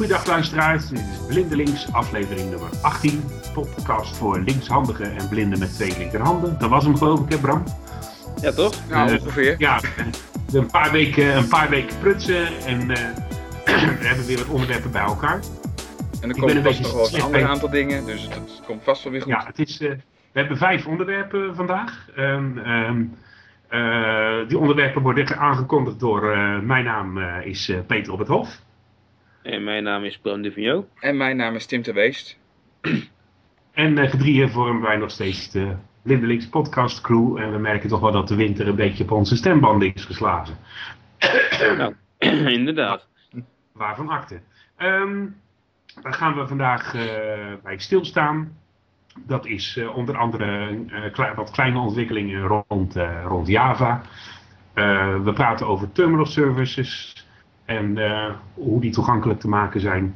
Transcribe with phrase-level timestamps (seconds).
[0.00, 3.22] Goedendag luisteraars, dit is Blindelings, aflevering nummer 18.
[3.54, 6.58] Podcast voor linkshandigen en blinden met twee linkerhanden.
[6.58, 7.64] Dat was hem geloof ik hè Bram?
[8.42, 8.74] Ja toch?
[8.88, 9.54] Ja, Eh, ongeveer.
[9.58, 9.80] Ja,
[10.52, 12.96] een paar weken, een paar weken prutsen en eh,
[14.00, 15.40] we hebben weer wat onderwerpen bij elkaar.
[16.20, 18.82] En er ben komen vast nog wel een ander aantal dingen, dus het, het komt
[18.84, 19.32] vast wel weer goed.
[19.32, 19.90] Ja, het is, eh,
[20.32, 22.06] we hebben vijf onderwerpen vandaag.
[22.16, 23.02] Ehm, ehm,
[23.68, 28.28] eh, die onderwerpen worden aangekondigd door, eh, mijn naam eh, is eh, Peter op het
[28.28, 28.60] Hof.
[29.42, 30.86] En mijn naam is Bram de Vigneault.
[31.00, 32.38] En mijn naam is Tim de Weest.
[33.70, 37.36] En met drieën vormen wij nog steeds de Blindelings podcast crew.
[37.36, 40.56] En we merken toch wel dat de winter een beetje op onze stembanden is geslagen.
[41.76, 41.94] Nou,
[42.58, 43.06] inderdaad.
[43.72, 44.40] Waarvan akte.
[44.76, 45.26] Ehm
[46.02, 47.02] daar gaan we vandaag eh,
[47.62, 48.56] bij stilstaan.
[49.26, 50.78] Dat is eh, onder andere
[51.12, 54.02] eh, wat kleine ontwikkelingen rond, eh, rond Java.
[54.74, 57.19] Eh, we praten over terminal services
[57.70, 60.14] en eh, hoe die toegankelijk te maken zijn.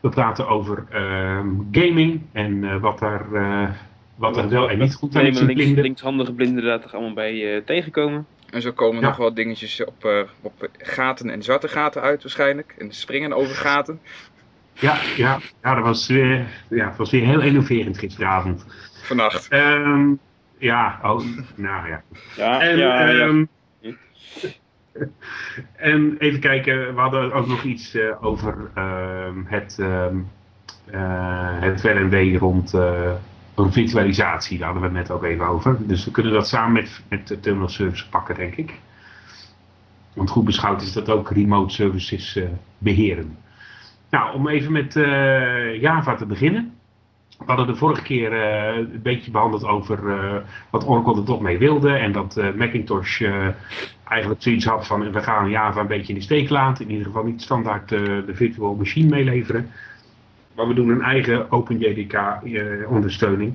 [0.00, 3.68] We praten over ehm, gaming en eh, wat, er, eh,
[4.14, 5.82] wat er wel en niet goed aan is links, blinden.
[5.82, 8.26] linkshandige blinden daar toch allemaal bij eh, tegenkomen.
[8.50, 9.06] En zo komen Ja.
[9.08, 12.74] nog wel dingetjes op, eh, op gaten en zwarte gaten uit waarschijnlijk.
[12.78, 14.00] En springen over gaten.
[14.72, 18.64] Ja, ja, ja, dat was, weer, ja, het was weer heel innoverend gisteravond.
[19.02, 19.48] Vannacht.
[19.48, 20.12] Ehm,
[20.58, 21.20] ja, oh,
[21.54, 22.02] nou ja.
[22.36, 23.44] Ja, En, ja, ja.
[25.76, 30.16] En even kijken, we hadden ook nog iets eh, over ehm, het, ehm
[30.90, 31.84] eh, het
[32.38, 33.12] rond, eh,
[33.54, 34.58] rond virtualisatie.
[34.58, 35.76] Daar hadden we het net ook even over.
[35.86, 38.74] Dus we kunnen dat samen met, met de terminal service pakken, denk ik.
[40.14, 42.44] Want goed beschouwd is dat ook remote services eh,
[42.78, 43.36] beheren.
[44.10, 44.92] Nou, om even met
[45.80, 46.72] Java te beginnen.
[47.38, 50.00] We hadden de vorige keer een beetje behandeld over
[50.70, 51.92] wat Oracle er toch mee wilde.
[51.92, 53.22] En dat Macintosh
[54.08, 56.84] eigenlijk zoiets had van we gaan Java een beetje in de steek laten.
[56.84, 59.70] In ieder geval niet standaard eh, de virtual machine meeleveren.
[60.54, 63.54] Maar we doen een eigen OpenJDK eh, ondersteuning.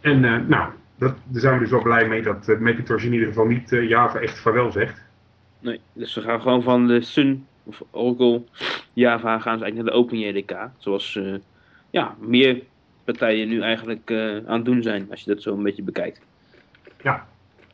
[0.00, 3.28] En eh, nou, dat, daar zijn we dus wel blij mee dat Macintosh in ieder
[3.28, 5.02] geval niet Java echt vaarwel zegt.
[5.60, 8.42] Nee, dus we gaan gewoon van de Sun of Oracle
[8.92, 10.70] Java gaan ze eigenlijk naar de OpenJDK.
[10.78, 11.20] Zoals
[11.90, 12.62] ja, meer
[13.04, 14.12] partijen nu eigenlijk
[14.46, 16.20] aan het doen zijn, als je dat zo een beetje bekijkt.
[17.02, 17.26] Ja,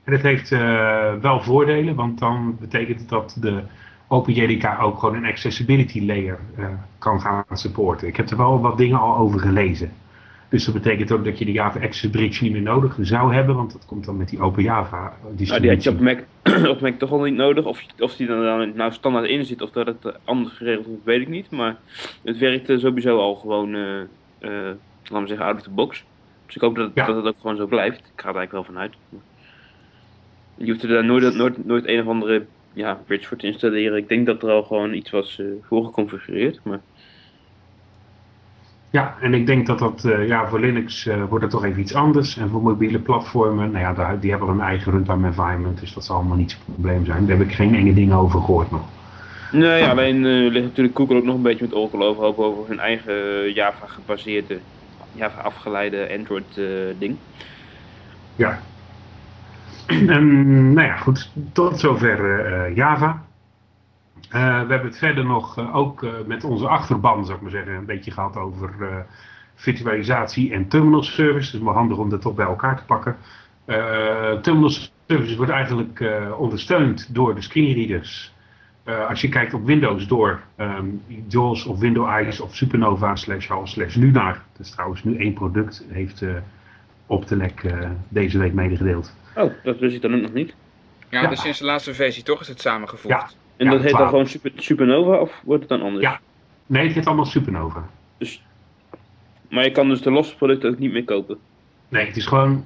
[0.05, 3.63] en het heeft eh, wel voordelen, want dan betekent het dat de
[4.09, 6.67] OpenJDK ook gewoon een accessibility layer eh,
[6.99, 8.09] kan gaan supporten.
[8.09, 9.93] Ik heb er wel wat dingen al over gelezen.
[10.49, 13.57] Dus dat betekent ook dat je de Java Access Bridge niet meer nodig zou hebben,
[13.57, 15.61] want dat komt dan met die Open Java Nou, distributie.
[15.61, 17.65] die had je op Mac, op Mac toch al niet nodig.
[17.65, 20.87] Of, of die er dan nou standaard in zit of dat het eh, anders geregeld
[20.87, 21.51] is, weet ik niet.
[21.51, 21.77] Maar
[22.23, 24.51] het werkt sowieso al gewoon, eh
[25.03, 26.05] laten we zeggen, out of the box.
[26.47, 27.07] Dus ik hoop dat, Ja.
[27.07, 27.99] dat het ook gewoon zo blijft.
[27.99, 28.93] Ik ga er eigenlijk wel vanuit.
[30.57, 33.99] Je hoeft er daar nooit, nooit, nooit een of andere ja, bridge voor te installeren.
[33.99, 36.61] Ik denk dat er al gewoon iets was eh voorgeconfigureerd.
[36.65, 36.81] Maar
[38.91, 41.81] Ja, en ik denk dat dat eh, ja, voor Linux eh, wordt het toch even
[41.81, 42.37] iets anders.
[42.37, 46.05] En voor mobiele platformen, nou ja, daar, die hebben een eigen runtime environment, dus dat
[46.05, 47.27] zal allemaal niet zo'n probleem zijn.
[47.27, 48.89] Daar heb ik geen enge dingen over gehoord nog.
[49.53, 52.79] nee, alleen eh, ligt natuurlijk Google ook nog een beetje met Oracle overhoop over hun
[52.79, 54.61] eigen Java gebaseerde,
[55.13, 56.61] Java afgeleide Android
[56.99, 57.19] ding.
[58.37, 58.74] Ja.
[59.87, 61.31] En, nou ja, goed.
[61.53, 63.25] Tot zover eh, Java.
[64.31, 67.75] Eh, we hebben het verder nog eh, ook met onze achterban, zou ik maar zeggen,
[67.75, 69.07] een beetje gehad over
[69.55, 71.47] virtualisatie en terminal service.
[71.47, 73.17] Het is maar handig om dat toch bij elkaar te pakken.
[74.43, 74.71] Terminal
[75.07, 76.05] service wordt eigenlijk
[76.39, 78.35] ondersteund door de screenreaders.
[79.09, 80.87] Als je kijkt op Windows door ehm,
[81.29, 84.43] JAWS of Windows Eyes of Supernova slash HAL slash Lunar.
[84.53, 86.35] Dat is trouwens nu één product, heeft eh
[87.07, 89.15] Optelec eh, deze week medegedeeld.
[89.37, 90.55] Oh, dat wist ik dan ook nog niet.
[91.09, 91.29] Ja, Ja.
[91.29, 93.15] dus sinds de laatste versie toch is het samengevoegd.
[93.15, 93.29] Ja.
[93.57, 94.11] En Ja, dat heet dan 12.
[94.11, 96.05] gewoon super, Supernova of wordt het dan anders?
[96.05, 96.21] Ja.
[96.67, 97.89] Nee, het heet allemaal Supernova.
[98.19, 98.43] Dus,
[99.51, 101.39] maar je kan dus de losse producten ook niet meer kopen.
[101.89, 102.65] Nee, het is gewoon.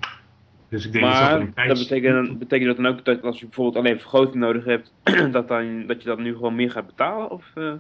[0.69, 1.79] Dus ik denk dat Maar dat dat prijs.
[1.89, 4.93] betekent, dan- betekent dat dan ook dat als je bijvoorbeeld alleen vergroting nodig hebt,
[5.33, 7.31] dat, dan, dat je dat nu gewoon meer gaat betalen?
[7.31, 7.73] Of, eh,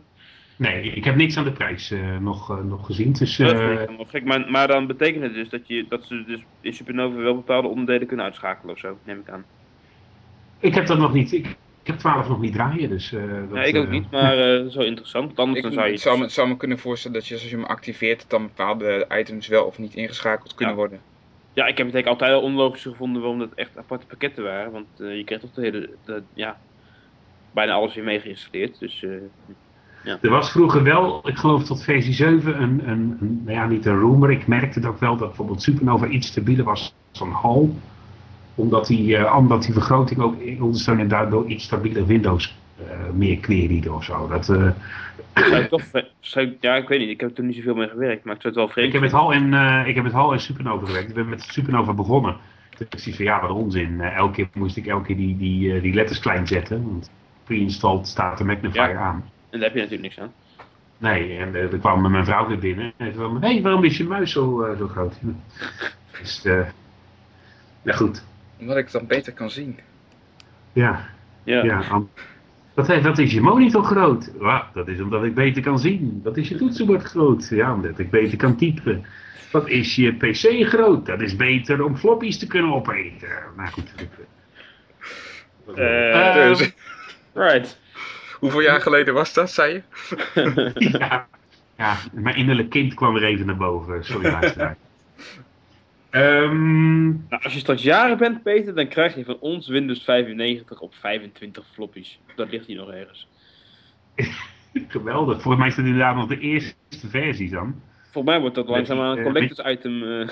[0.58, 3.12] Nee, ik heb niks aan de prijs eh, nog, eh, nog gezien.
[3.12, 4.24] Dus, dat eh, vind ik helemaal gek.
[4.24, 7.68] Maar, maar dan betekent het dus dat, je, dat ze dus in Supernova wel bepaalde
[7.68, 9.44] onderdelen kunnen uitschakelen of zo, neem ik aan.
[10.60, 11.32] ik heb dat nog niet.
[11.32, 11.46] Ik,
[11.80, 12.88] ik heb 12 nog niet draaien.
[12.88, 15.26] Dus, eh, dat, Ja, ik ook niet, maar eh, zo interessant.
[15.26, 15.92] Want anders Ik dan zou je...
[15.92, 19.46] het zou, zou me kunnen voorstellen dat je als je hem activeert, dan bepaalde items
[19.48, 20.80] wel of niet ingeschakeld kunnen Ja.
[20.80, 21.02] worden.
[21.52, 24.72] Ja, ik heb het eigenlijk altijd al onlogisch gevonden waarom dat echt aparte pakketten waren.
[24.72, 26.60] Want je krijgt toch de hele, de- ja,
[27.50, 28.78] bijna alles weer mee geïnstalleerd.
[28.78, 29.04] Dus
[30.04, 33.66] eh, Er was vroeger wel, ik geloof tot versie 7, een, een, een nou ja,
[33.66, 34.30] niet een rumor.
[34.30, 37.76] Ik merkte het ook wel dat bijvoorbeeld Supernova iets stabieler was dan HAL.
[38.54, 43.36] Omdat die, eh, omdat die vergroting ook ondersteunde en daardoor iets stabieler Windows eh, meer
[43.38, 44.28] kneerrieden of zo.
[44.28, 44.70] Dat, eh,
[45.34, 45.82] Zou ik toch,
[46.20, 48.54] zou ja, ik weet niet, ik heb er niet zoveel mee gewerkt, maar ik zou
[48.54, 49.12] het wel vreemd ik, heb met.
[49.12, 49.54] Hal en,
[49.86, 51.08] ik heb met Hal en Supernova gewerkt.
[51.08, 52.36] Ik ben met Supernova begonnen.
[52.78, 54.00] Toen ik van ja, wat onzin.
[54.00, 56.82] Elke keer moest ik elke keer die, die, die letters klein zetten.
[56.82, 57.10] Want
[57.44, 59.00] pre-installed staat de magnifier Ja.
[59.00, 59.24] aan.
[59.50, 60.32] En daar heb je natuurlijk niks aan.
[60.98, 62.92] Nee, en uh, er kwam mijn vrouw weer binnen.
[62.96, 65.14] En ze zei, hé, hey, waarom is je muis zo, eh, zo groot?
[66.20, 66.66] Dus, eh
[67.82, 68.24] nou goed.
[68.60, 69.78] Omdat ik het dan beter kan zien.
[70.72, 71.08] Ja,
[71.44, 72.02] Ja, ja.
[72.74, 74.30] Wat, heeft- wat is je monitor groot?
[74.40, 76.20] Ja, dat is omdat ik beter kan zien.
[76.24, 77.48] Wat is je toetsenbord groot?
[77.48, 79.04] Ja, omdat ik beter kan typen.
[79.52, 81.06] Wat is je PC groot?
[81.06, 83.28] Dat is beter om floppies te kunnen opeten.
[83.56, 83.92] Nou goed.
[85.76, 86.72] Eh, Dus,
[87.34, 87.78] right.
[88.38, 89.82] Hoeveel jaar geleden was dat, zei je?
[90.98, 91.26] ja,
[91.76, 94.04] ja, mijn innerlijk kind kwam weer even naar boven.
[94.04, 94.76] Sorry, luisteraar.
[96.10, 100.80] Ehm Nou, als je straks jaren bent, Peter, dan krijg je van ons Windows 95
[100.80, 102.20] op 25 floppies.
[102.36, 103.28] Dat ligt hier nog ergens.
[104.88, 105.40] geweldig.
[105.42, 106.74] Volgens mij is het inderdaad nog de eerste
[107.08, 107.80] versie dan.
[108.10, 110.02] Volgens mij wordt dat langzaamaan een eh, collectors item.
[110.02, 110.28] eh.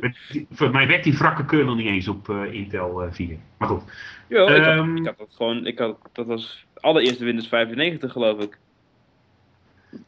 [0.00, 3.36] Met die- Volgens mij werd die wrakke kernel niet eens op eh, Intel eh, 4.
[3.58, 3.82] Maar goed.
[4.28, 4.96] Jawel, ik, had, Ehm.
[4.96, 8.58] ik had dat gewoon, ik had, dat was allereerste Windows 95 geloof ik.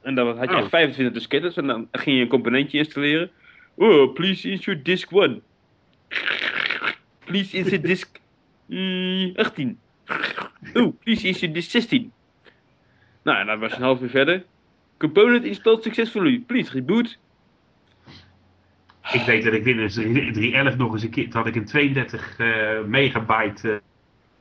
[0.03, 0.61] En dan had je Oh.
[0.61, 3.31] echt 25 diskettes en dan ging je een componentje installeren.
[3.75, 5.43] Oh, please insert disk 1.
[7.25, 8.21] Please insert disk
[8.67, 9.79] mm, 18.
[10.75, 12.13] Oh, please insert disk 16.
[13.23, 14.45] Nou, en dan was je een half uur verder.
[14.99, 16.43] Component installed successfully.
[16.47, 17.19] Please reboot.
[19.13, 21.27] Ik weet dat ik Windows 3.11 nog eens een keer...
[21.31, 23.81] Had ik een 32 eh, megabyte eh, eh,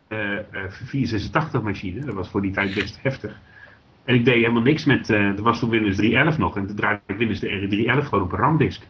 [0.09, 2.05] 486 machine.
[2.05, 3.39] Dat was voor die tijd best heftig.
[4.03, 5.09] En ik deed helemaal niks met...
[5.09, 6.57] eh dat was toen Windows 3.11 nog.
[6.57, 8.87] En toen draaide ik Windows 3.11 gewoon op een RAM-disk.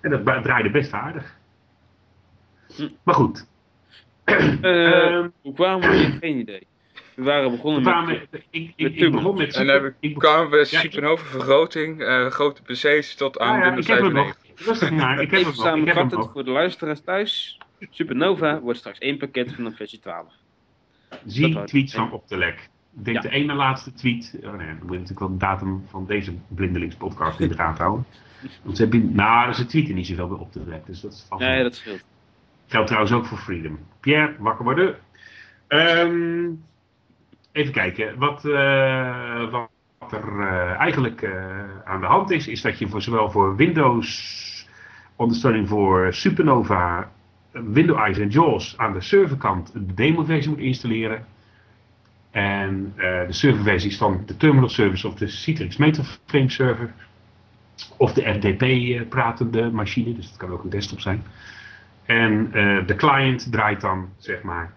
[0.00, 1.36] En dat draaide best aardig.
[3.02, 3.46] Maar goed.
[4.24, 4.62] Eh,
[5.10, 6.16] Ehm, hoe kwamen we hier?
[6.20, 6.66] Geen idee.
[7.14, 8.28] We waren begonnen we met...
[8.32, 9.10] ik, ik, met ik Turbulence.
[9.10, 9.54] begon met...
[9.56, 13.86] En dan kwamen we Ja, supernova vergroting, eh, grote PC's tot aan Ja, ja, Windows
[13.86, 14.36] ik heb hem nog.
[14.36, 14.66] 95.
[14.66, 15.76] Rustig maar, ik heb hem nog.
[15.76, 16.32] Ik heb hem nog.
[16.32, 17.58] voor de luisteraars thuis.
[17.90, 20.32] Supernova wordt straks één pakket van een versie 12.
[21.26, 22.68] Zie tweets wou- van op de lek.
[22.96, 23.22] Ik denk Ja.
[23.22, 24.38] de ene laatste tweet.
[24.44, 27.84] Oh nee, dan moet je natuurlijk wel de datum van deze blindelingspodcast in de gaten
[27.84, 28.06] houden.
[28.62, 30.86] Want ze hebben, nou, ze tweeten niet zoveel bij op de lek.
[30.86, 32.04] Dus dat is vast Nee, dat scheelt.
[32.66, 33.78] geldt trouwens ook voor Freedom.
[34.00, 34.94] Pierre, wakker worden.
[35.68, 36.48] Ehm,
[37.52, 38.18] even kijken.
[38.18, 39.68] Wat, eh, wat
[40.12, 44.68] er eh, eigenlijk eh, aan de hand is, is dat je voor zowel voor Windows
[45.16, 47.10] ondersteuning voor Supernova,
[47.52, 51.26] Windows Eyes en JAWS aan de serverkant de demo-versie moet installeren.
[52.30, 56.92] En eh, de serverversies van de terminal service of de Citrix Metaframe server.
[57.96, 61.22] Of de FTP-pratende machine, dus dat kan ook een desktop zijn.
[62.04, 64.72] En eh, de client draait dan, zeg maar,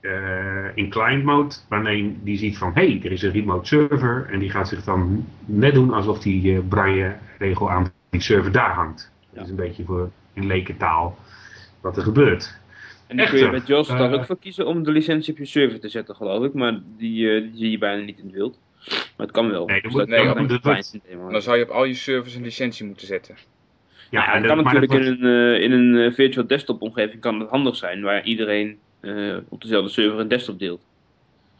[0.00, 4.28] eh, in client mode, wanneer die ziet van, hé, hey, er is een remote server.
[4.30, 8.74] En die gaat zich dan net doen alsof die eh braille-regel aan die server daar
[8.74, 9.12] hangt.
[9.32, 11.18] Dat is een beetje voor in lekentaal
[11.82, 12.60] wat er gebeurt.
[13.06, 15.38] En die kun je met JAWS trouwens eh, ook voor kiezen om de licentie op
[15.38, 16.54] je server te zetten, geloof ik.
[16.54, 18.58] Maar die, eh, die zie je bijna niet in het wild.
[18.86, 19.66] Maar het kan wel.
[19.66, 22.86] Nee, dat Dus moet- nee, systeem Dan zou je op al je servers een licentie
[22.86, 23.34] moeten zetten.
[24.10, 26.82] Ja, en dat dat- kan maar natuurlijk dat in een, eh, in een virtual desktop
[26.82, 30.80] omgeving kan het handig zijn, waar iedereen eh, op dezelfde server een desktop deelt.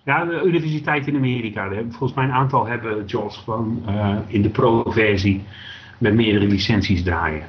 [0.04, 4.16] Ja, de universiteiten in Amerika, die hebben, volgens mij een aantal hebben JAWS gewoon eh,
[4.26, 5.42] in de pro-versie
[5.98, 7.42] met meerdere licenties draaien.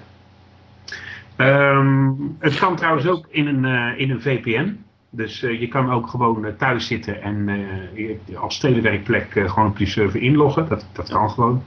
[1.38, 4.78] Ehm, het kan trouwens ook in een, eh, in een VPN.
[5.10, 9.70] Dus eh, je kan ook gewoon eh, thuis zitten en eh, als telewerkplek eh, gewoon
[9.70, 10.68] op je server inloggen.
[10.70, 11.63] Dat, dat kan gewoon.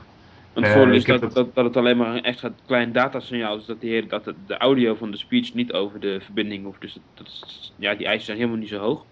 [0.53, 3.57] Want het voordeel is dat, dat- dat, dat het alleen maar een extra klein datasignaal
[3.57, 6.65] is, dat, die, hele- dat de, de audio van de speech niet over de verbinding
[6.65, 6.81] hoeft.
[6.81, 9.05] Dus dat, is- ja, die eisen zijn helemaal niet zo hoog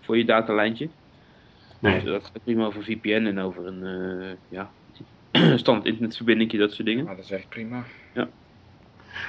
[0.00, 0.88] voor je datalijntje.
[1.80, 1.94] Nee.
[1.94, 3.84] Dus dat gaat prima over VPN en over een
[4.20, 4.70] eh, ja,
[5.56, 7.04] stand internetverbinding, dat soort dingen.
[7.04, 7.84] Maar dat is echt prima.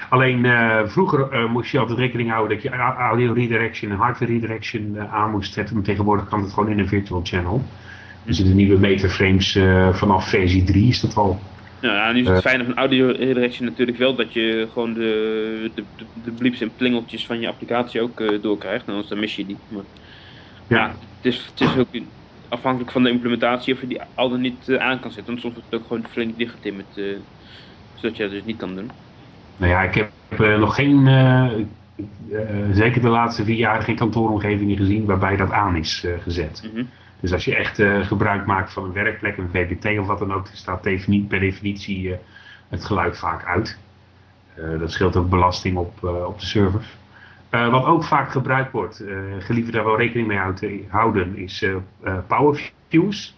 [0.10, 4.32] Alleen eh, vroeger eh, moest je altijd rekening houden dat je audio redirection en hardware
[4.32, 5.76] redirection eh, aan moest zetten.
[5.76, 7.64] Maar tegenwoordig kan het gewoon in een virtual channel.
[8.24, 9.60] Dus in de nieuwe metaframes
[9.92, 11.40] vanaf versie 3 is dat al.
[11.82, 15.72] Nou, ja, nu is het fijne van audio redirection natuurlijk wel dat je gewoon de,
[15.76, 15.86] de,
[16.24, 18.88] de, blieps en plingeltjes van je applicatie ook doorkrijgt.
[18.88, 19.58] Anders dan mis je die.
[19.68, 19.84] Maar,
[20.68, 20.88] ja, Ja.
[20.88, 22.04] het, is, het is ook
[22.48, 25.26] afhankelijk van de implementatie of je die al dan niet aan kan zetten.
[25.26, 26.94] Want soms wordt het ook gewoon flink dichtgetimmerd,
[27.94, 28.92] zodat je dat dus niet kan doen.
[29.58, 31.66] Nou ja, ik heb eh, nog geen, eh, eh,
[32.72, 36.70] zeker de laatste vier jaar, geen kantooromgevingen gezien waarbij dat aan is gezet.
[36.74, 36.84] Mhm.
[37.20, 40.48] Dus als je echt gebruik maakt van een werkplek, een VBT of wat dan ook,
[40.52, 42.16] staat per definitie
[42.70, 43.78] het geluid vaak uit.
[44.80, 46.98] Dat scheelt ook belasting op, op de servers.
[47.50, 51.76] Wat ook vaak gebruikt wordt, uh, gelieve daar wel rekening mee houden, is uh,
[52.28, 53.32] PowerFuse.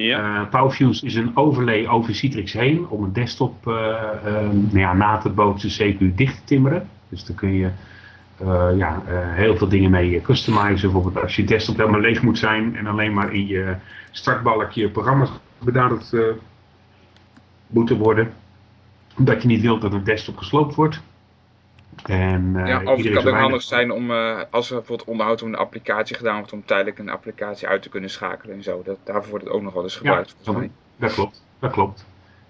[0.00, 0.44] Ja.
[0.44, 5.70] PowerFuse is een overlay over Citrix heen om een desktop nou ja, na te bootsen
[5.70, 6.88] CPU dicht te timmeren.
[7.08, 7.70] Dus daar kun je
[8.76, 9.02] ja,
[9.34, 10.92] heel veel dingen mee customizen.
[10.92, 13.74] Bijvoorbeeld als je desktop helemaal leeg moet zijn en alleen maar in je
[14.10, 16.16] startbalkje programma's benaderd
[17.66, 18.32] moeten worden.
[19.16, 21.02] Omdat je niet wilt dat een desktop gesloopt wordt.
[22.06, 25.42] En, uh, ja, of het kan ook handig zijn om, uh, als er bijvoorbeeld onderhoud
[25.42, 28.82] om een applicatie gedaan wordt, om tijdelijk een applicatie uit te kunnen schakelen en zo.
[28.84, 30.34] Dat, daarvoor wordt het ook nog wel eens gebruikt.
[30.42, 32.06] Ja, dat, dat klopt, dat klopt.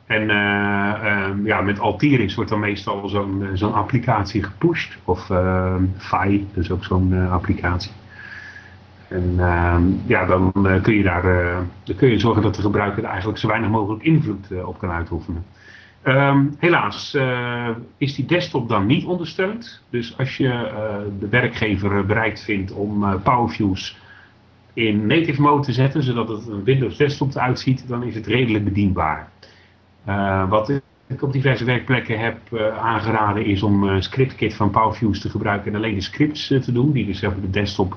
[0.06, 4.96] En uh, um, ja, met Altiris wordt dan meestal zo'n zo'n applicatie gepusht.
[5.04, 7.92] Of uh, Fi, dus ook zo'n applicatie.
[9.08, 10.52] En ehm, ja, dan
[10.82, 11.22] kun, je daar,
[11.84, 14.90] dan kun je zorgen dat de gebruiker er eigenlijk zo weinig mogelijk invloed op kan
[14.90, 15.44] uitoefenen.
[16.08, 19.82] Um, helaas uh, is die desktop dan niet ondersteund.
[19.90, 23.94] Dus als je uh, de werkgever bereid vindt om uh, PowerFuse
[24.72, 28.26] in native mode te zetten, zodat het een Windows desktop eruit ziet, dan is het
[28.26, 29.28] redelijk bedienbaar.
[30.48, 32.38] wat ik op diverse werkplekken heb
[32.80, 36.92] aangeraden is om een scriptkit van PowerFuse te gebruiken en alleen de scripts te doen,
[36.92, 37.96] die dus op de desktop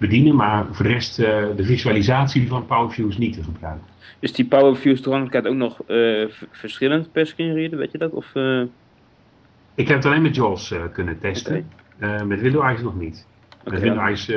[0.00, 3.86] bedienen, maar voor de rest de visualisatie van PowerFuse niet te gebruiken.
[4.20, 8.12] Is die PowerViews toegankelijkheid ook nog uh, verschillend per screenreader, weet je dat?
[8.12, 8.62] Of, uh...
[9.74, 11.68] Ik heb het alleen met JAWS uh, kunnen testen.
[11.96, 12.24] Okay.
[12.24, 13.26] met Windows nog niet.
[13.64, 14.32] Okay, met Windows,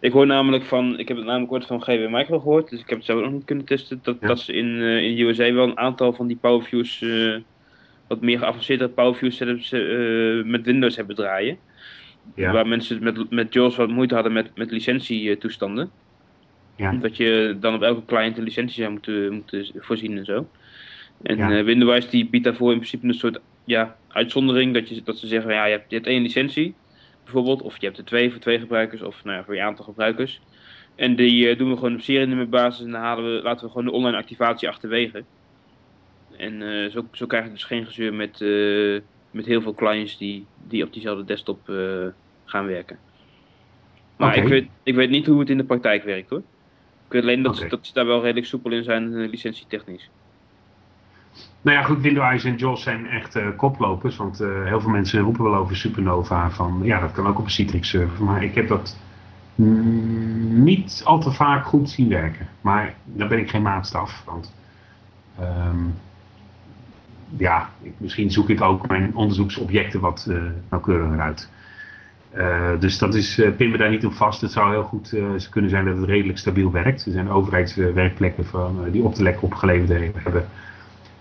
[0.00, 2.88] Ik hoor namelijk van, ik heb het namelijk ooit van GW Micro gehoord, dus ik
[2.88, 4.26] heb het zelf ook nog niet kunnen testen, dat, ja.
[4.26, 7.04] dat ze in, in de USA wel een aantal van die PowerViews,
[8.08, 9.70] wat meer geavanceerde PowerViews setups
[10.44, 11.58] met Windows hebben draaien.
[12.34, 12.52] Ja.
[12.52, 15.90] Waar mensen met, met JAWS wat moeite hadden met, met licentietoestanden.
[16.76, 16.92] Ja.
[16.92, 20.48] Dat je dan op elke client een licentie zou moeten, moeten voorzien en zo.
[21.22, 21.50] En ja.
[21.50, 24.74] uh, Windows die biedt daarvoor in principe een soort ja, uitzondering.
[24.74, 26.74] Dat, je, dat ze zeggen, ja, je hebt, je hebt één licentie
[27.24, 27.62] bijvoorbeeld.
[27.62, 30.40] Of je hebt er twee voor twee gebruikers of nou ja, voor je aantal gebruikers.
[30.94, 33.86] En die uh, doen we gewoon op serienummerbasis en dan halen we, laten we gewoon
[33.86, 35.24] de online activatie achterwege.
[36.36, 38.40] En uh, zo, zo krijg je dus geen gezeur met,
[39.34, 41.58] met heel veel clients die, die op diezelfde desktop
[42.44, 42.98] gaan werken.
[44.16, 44.42] Maar okay.
[44.42, 46.42] ik, weet, ik weet niet hoe het in de praktijk werkt hoor.
[47.06, 47.68] Ik weet alleen dat, okay.
[47.68, 50.10] dat ze daar wel redelijk soepel in zijn, uh, licentietechnisch.
[51.60, 54.16] Nou ja, goed, Windows en JAWS zijn echt uh, koplopers.
[54.16, 56.50] Want uh, heel veel mensen roepen wel over Supernova.
[56.50, 58.24] Van, ja, dat kan ook op een Citrix server.
[58.24, 58.98] Maar ik heb dat
[59.54, 62.48] niet al te vaak goed zien werken.
[62.60, 64.22] Maar daar ben ik geen maatstaf.
[64.24, 64.54] Want
[65.40, 65.94] um,
[67.36, 71.50] ja, ik, misschien zoek ik ook mijn onderzoeksobjecten wat uh, nauwkeuriger uit.
[72.36, 74.40] Uh, dus dat is, uh, pin me daar niet op vast.
[74.40, 75.16] Het zou heel goed
[75.50, 77.06] kunnen zijn dat het redelijk stabiel werkt.
[77.06, 80.46] Er zijn overheidswerkplekken van, die op de lek opgeleverd hebben,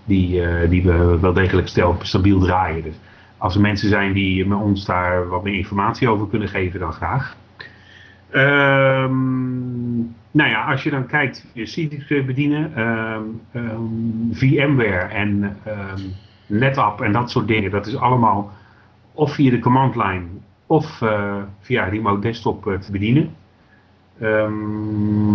[0.06, 2.84] die, die we wel degelijk stel, stabiel draaien.
[2.84, 2.96] Dus
[3.38, 6.94] als er mensen zijn die me ons daar wat meer informatie over kunnen geven, dan
[6.94, 7.36] graag.
[8.32, 9.83] Um,
[10.32, 15.58] nou ja, als je dan kijkt, je Citrix bedienen, um, um, VMware en
[16.48, 18.52] NetApp en dat soort dingen, dat is allemaal
[19.14, 20.24] of via de command line
[20.68, 23.36] of uh, via remote desktop uh, te bedienen.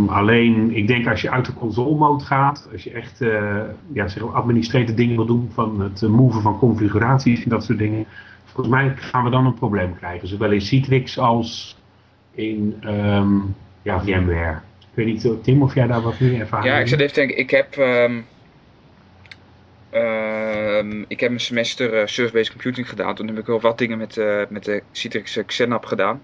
[0.06, 3.60] Alleen, ik denk als je uit de console mode gaat, als je echt uh,
[3.92, 8.04] ja, zeg, administratieve dingen wil doen, van het moven van configuraties en dat soort dingen,
[8.44, 10.28] volgens mij gaan we dan een probleem krijgen.
[10.28, 11.78] Zowel in Citrix als
[12.30, 12.74] in
[13.82, 14.60] ja, VMware.
[14.80, 17.20] Ik weet niet, Tim, of jij daar wat meer ervaring Ja, ik zit even te
[17.20, 17.76] denken, ik heb...
[17.76, 18.26] Um...
[19.94, 23.14] Uh, ik heb een semester uh, Service-Based Computing gedaan.
[23.14, 26.22] Toen heb ik wel wat dingen met, uh, met de Citrix Xenap gedaan.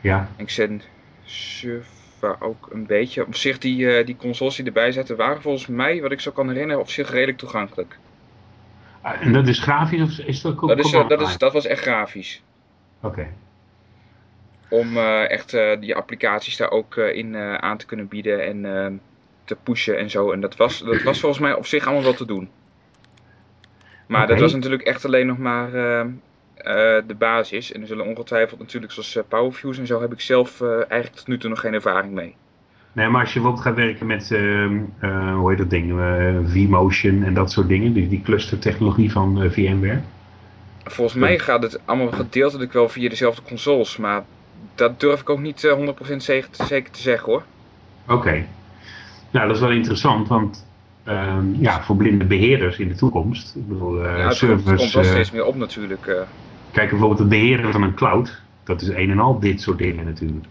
[0.00, 0.28] Ja.
[0.36, 0.82] En Xen
[1.24, 3.26] Server ook een beetje.
[3.26, 6.30] Op zich, die, uh, die consoles die erbij zaten, waren volgens mij, wat ik zo
[6.30, 7.98] kan herinneren, op zich redelijk toegankelijk.
[9.00, 11.66] Ah, en dat is grafisch of is dat ook dat, is, dat, is, dat was
[11.66, 12.42] echt grafisch.
[13.00, 13.06] Oké.
[13.06, 13.32] Okay.
[14.72, 19.00] Om echt die applicaties daar ook in aan te kunnen bieden en
[19.44, 20.32] te pushen en zo.
[20.32, 22.48] En dat was, dat was volgens mij op zich allemaal wel te doen.
[24.06, 24.32] Maar okay.
[24.32, 26.04] dat was natuurlijk echt alleen nog maar uh, uh,
[27.06, 27.72] de basis.
[27.72, 31.26] En er zullen ongetwijfeld natuurlijk zoals uh, PowerViews en zo heb ik zelf eigenlijk tot
[31.26, 32.34] nu toe nog geen ervaring mee.
[32.92, 34.80] Nee, maar als je bijvoorbeeld gaat werken met, ehm,
[35.34, 35.90] hoe heet dat ding,
[36.46, 40.00] vMotion en dat soort dingen, die, die clustertechnologie van VMware.
[40.84, 44.24] Volgens mij gaat het allemaal gedeeltelijk wel via dezelfde consoles, maar
[44.74, 45.74] dat durf ik ook niet
[46.12, 47.42] 100% zeker, zeker te zeggen hoor.
[48.04, 48.14] Oké.
[48.14, 48.46] Okay.
[49.30, 50.64] Nou, dat is wel interessant, want
[51.08, 53.56] Um, ja, voor blinde beheerders in de toekomst.
[53.56, 56.06] Ik bedoel, uh, ja, het servers, komt, komt wel steeds meer op natuurlijk.
[56.06, 56.20] Uh.
[56.70, 58.42] Kijk bijvoorbeeld het beheren van een cloud.
[58.64, 60.46] Dat is een en al dit soort dingen natuurlijk.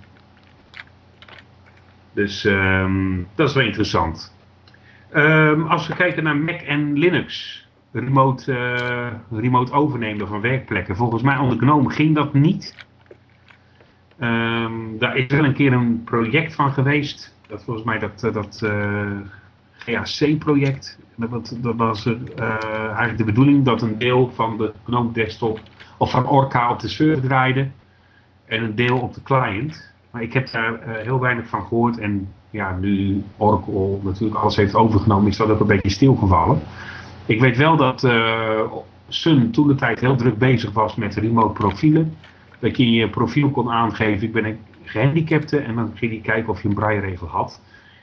[2.13, 4.35] Dus um, dat is wel interessant.
[5.13, 7.59] Um, als we kijken naar Mac en Linux.
[7.93, 8.53] Remote,
[9.31, 10.95] remote overnemen van werkplekken.
[10.95, 12.75] Volgens mij onder GNOME ging dat niet.
[14.21, 17.35] Ehm, daar is wel een keer een project van geweest.
[17.47, 19.17] Dat volgens mij dat, eh, dat uh,
[19.73, 20.99] GAC-project.
[21.15, 22.15] Dat, was uh,
[22.83, 25.59] eigenlijk de bedoeling dat een deel van de GNOME desktop
[25.97, 27.67] of van Orca op de server draaide
[28.45, 29.93] en een deel op de client.
[30.11, 34.75] Maar ik heb daar heel weinig van gehoord en ja, nu Oracle natuurlijk alles heeft
[34.75, 36.59] overgenomen, is dat ook een beetje stilgevallen.
[37.25, 38.01] Ik weet wel dat
[39.07, 42.15] Sun toen de tijd heel druk bezig was met remote profielen.
[42.61, 45.57] Dat je je profiel kon aangeven, ik ben een gehandicapte.
[45.57, 47.61] En dan ging je kijken of je een braille-regel had.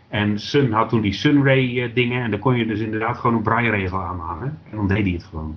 [0.08, 2.22] En Sun had toen die Sunray eh, dingen.
[2.22, 4.58] En dan kon je dus inderdaad gewoon een braille-regel aanhangen.
[4.70, 5.56] En dan deed hij het gewoon.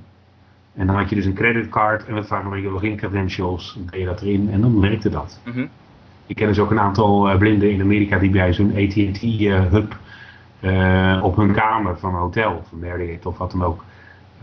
[0.74, 3.74] En dan had je dus een creditcard en dan je login credentials.
[3.74, 5.42] Dan deed je dat erin en dan werkte dat.
[5.46, 5.66] Mhm.
[6.26, 9.98] Ik ken dus ook een aantal uh, blinden in Amerika die bij zo'n AT&T-hub
[10.62, 13.84] uh, op hun kamer van een hotel, of Marriott of wat dan ook,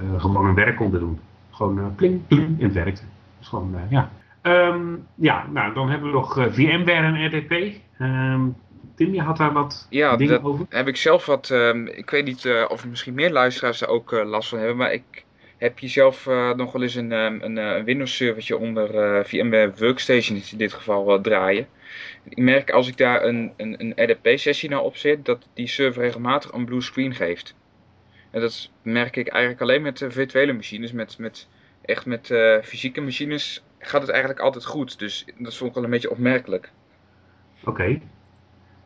[0.02, 1.18] uh, gewoon een werk konden doen.
[1.50, 3.02] Gewoon uh, pling, pling, en het werkte.
[3.38, 4.10] Dus gewoon, ja.
[4.48, 7.52] Um, ja, nou dan hebben we nog VMware en RDP.
[8.00, 8.56] Um,
[8.94, 10.66] Tim, je had daar wat ja, dingen over?
[10.68, 14.48] heb ik zelf wat, um, ik weet niet of misschien meer luisteraars er ook last
[14.48, 15.24] van hebben, maar ik
[15.56, 16.26] heb je zelf
[16.56, 18.88] nog wel eens een, een, een Windows servertje onder
[19.26, 21.66] VMware Workstation in dit geval draaien.
[22.28, 25.66] Ik merk als ik daar een, een, een RDP sessie nou op zet, dat die
[25.66, 27.54] server regelmatig een blue screen geeft.
[28.30, 30.92] En dat merk ik eigenlijk alleen met uh, virtuele machines.
[30.92, 31.48] Met, met,
[31.84, 34.98] echt met uh, fysieke machines gaat het eigenlijk altijd goed.
[34.98, 36.72] Dus dat vond ik wel een beetje opmerkelijk.
[37.60, 37.70] Oké.
[37.70, 38.02] Okay.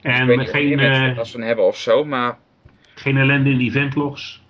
[0.00, 2.38] En ik weet niet geen, of mensen er last van hebben of zo, maar
[2.94, 4.42] geen ellende in eventlogs?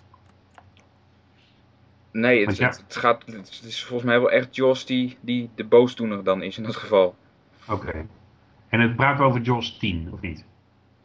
[2.13, 2.67] nee, het, Want ja.
[2.67, 6.43] het, het gaat, het is volgens mij wel echt JOS die, die de boosdoener dan
[6.43, 7.15] is in dat geval.
[7.69, 8.07] Oké.
[8.69, 10.45] En het praat over JOS 10, of niet?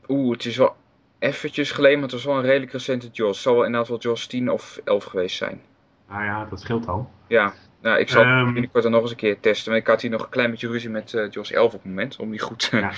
[0.07, 0.75] Oeh, het is wel
[1.19, 3.27] eventjes geleden, maar het was wel een redelijk recente JOS.
[3.27, 5.61] Het zal wel inderdaad wel JOS 10 of 11 geweest zijn.
[6.07, 7.09] Ah ja, dat scheelt al.
[7.27, 7.53] Ja,
[7.87, 8.51] nou, ik zal het Ehm.
[8.53, 9.71] binnenkort dan nog eens een keer testen.
[9.71, 11.85] Maar ik had hier nog een klein beetje ruzie met eh JOS 11 op het
[11.85, 12.15] moment.
[12.15, 12.91] Om die goed eh, Ja.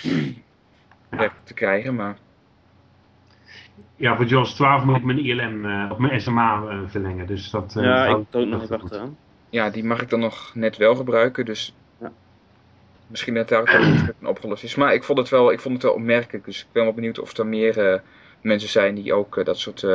[1.17, 1.95] weg te krijgen.
[1.95, 2.17] Maar
[3.95, 7.27] Ja, voor JOS 12 moet ik mijn ILM uh, of mijn SMA uh, verlengen.
[7.27, 7.73] Dus dat.
[7.77, 8.83] Uh, ja, ik doe het nog even goed.
[8.91, 9.17] achteraan.
[9.49, 11.45] ja, die mag ik dan nog net wel gebruiken.
[11.45, 12.11] Dus Ja.
[13.07, 14.75] misschien dat daar ook met opgelost is.
[14.75, 16.45] Maar ik vond het wel, ik vond het wel opmerkelijk.
[16.45, 17.99] Dus ik ben wel benieuwd of er meer eh,
[18.41, 19.85] mensen zijn die ook eh, dat soort...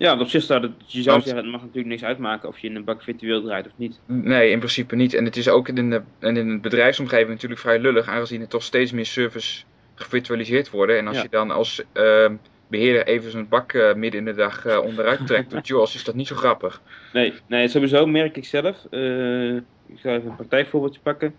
[0.00, 2.58] Ja, op zich staat het, je zou Want- zeggen, het mag natuurlijk niks uitmaken of
[2.58, 4.00] je in een bak virtueel draait of niet.
[4.06, 5.14] Nee, in principe niet.
[5.14, 8.48] En het is ook in de, en in de bedrijfsomgeving natuurlijk vrij lullig, aangezien er
[8.48, 10.98] toch steeds meer servers gevirtualiseerd worden.
[10.98, 11.22] En als Ja.
[11.22, 12.34] je dan als ehm,
[12.68, 16.04] beheerder even zo'n bak eh, midden in de dag eh, onderuit trekt door JAWS, is
[16.04, 16.80] dat niet zo grappig.
[17.12, 18.86] Nee, nee, sowieso merk ik zelf.
[18.90, 19.54] eh,
[19.86, 21.34] ik zal even een praktijkvoorbeeldje pakken.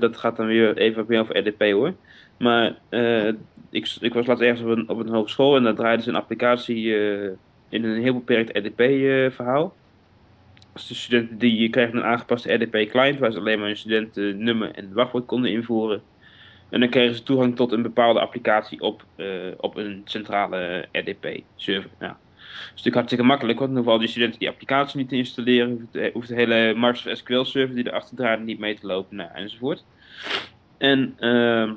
[0.00, 1.94] Dat gaat dan weer even meer over RDP hoor.
[2.38, 3.28] Maar eh,
[3.70, 6.16] ik, ik was laatst ergens op een, op een hogeschool en daar draaiden ze een
[6.16, 7.30] applicatie eh,
[7.68, 9.74] in een heel beperkt RDP-verhaal.
[10.72, 14.92] Dus de studenten die kregen een aangepaste RDP-client waar ze alleen maar hun studentennummer en
[14.92, 16.02] wachtwoord konden invoeren.
[16.68, 21.90] En dan kregen ze toegang tot een bepaalde applicatie op, eh, op een centrale RDP-server.
[22.00, 22.06] Ja.
[22.08, 25.16] Dat is natuurlijk hartstikke makkelijk, want dan hoeven al die studenten die applicatie niet te
[25.16, 29.30] installeren, hoeft de, hele Microsoft SQL server die erachter draait niet mee te lopen, nou,
[29.34, 29.84] enzovoort.
[30.78, 31.72] En ehm,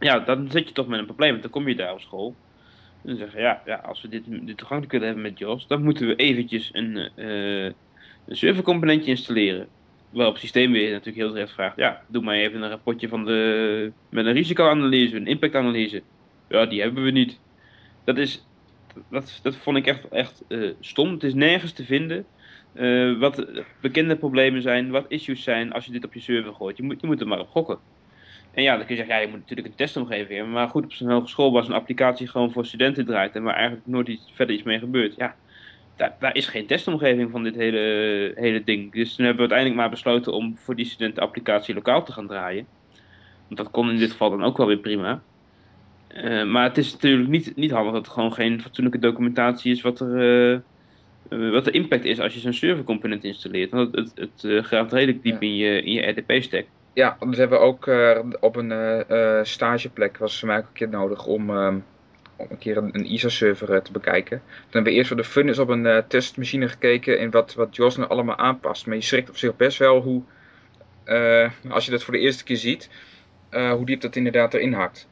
[0.00, 2.34] ja, dan zit je toch met een probleem, want dan kom je daar op school.
[3.02, 5.82] En dan zeggen ja, ja, als we dit, dit toegankelijk willen hebben met JAWS, dan
[5.82, 9.68] moeten we eventjes een, eh, een servercomponentje installeren.
[10.10, 13.24] Waarop het systeem weer natuurlijk heel terecht vraagt, ja, doe maar even een rapportje van
[13.24, 16.02] de, met een risicoanalyse, een impactanalyse.
[16.48, 17.40] Ja, die hebben we niet.
[18.04, 18.46] Dat is,
[19.10, 21.12] dat, dat vond ik echt, echt eh, stom.
[21.12, 22.26] Het is nergens te vinden
[22.72, 26.54] eh, wat de bekende problemen zijn, wat issues zijn als je dit op je server
[26.54, 26.76] gooit.
[26.76, 27.78] Je moet, je moet er maar op gokken.
[28.54, 30.52] En ja, dan kun je zeggen, ja, je moet natuurlijk een testomgeving hebben.
[30.52, 33.86] Maar goed, op zo'n hogeschool was een applicatie gewoon voor studenten draait en waar eigenlijk
[33.86, 35.14] nooit iets, verder iets mee gebeurt.
[35.16, 35.34] Ja,
[35.96, 38.92] daar, daar is geen testomgeving van dit hele, hele ding.
[38.92, 42.12] Dus toen hebben we uiteindelijk maar besloten om voor die studenten de applicatie lokaal te
[42.12, 42.66] gaan draaien.
[43.46, 45.22] Want dat kon in dit geval dan ook wel weer prima.
[46.06, 49.80] Eh, maar het is natuurlijk niet, niet handig dat er gewoon geen fatsoenlijke documentatie is
[49.80, 50.52] wat er, eh,
[51.28, 53.70] eh, wat de impact is als je zo'n servercomponent installeert.
[53.70, 55.48] Want het, het, het graaft redelijk diep Ja.
[55.48, 56.64] in je, in je RDP-stack.
[56.92, 60.66] Ja, dat hebben we ook eh, op een eh, eh, stageplek, was voor mij ook
[60.66, 61.78] een keer nodig om, ehm,
[62.36, 64.42] om een keer een, eh, te bekijken.
[64.46, 67.76] Toen hebben we eerst voor de fun eens op een testmachine gekeken in wat, wat
[67.76, 68.86] JOS nou allemaal aanpast.
[68.86, 70.22] Maar je schrikt op zich best wel hoe,
[71.68, 72.90] als je dat voor de eerste keer ziet,
[73.50, 75.08] hoe diep dat inderdaad erin hakt.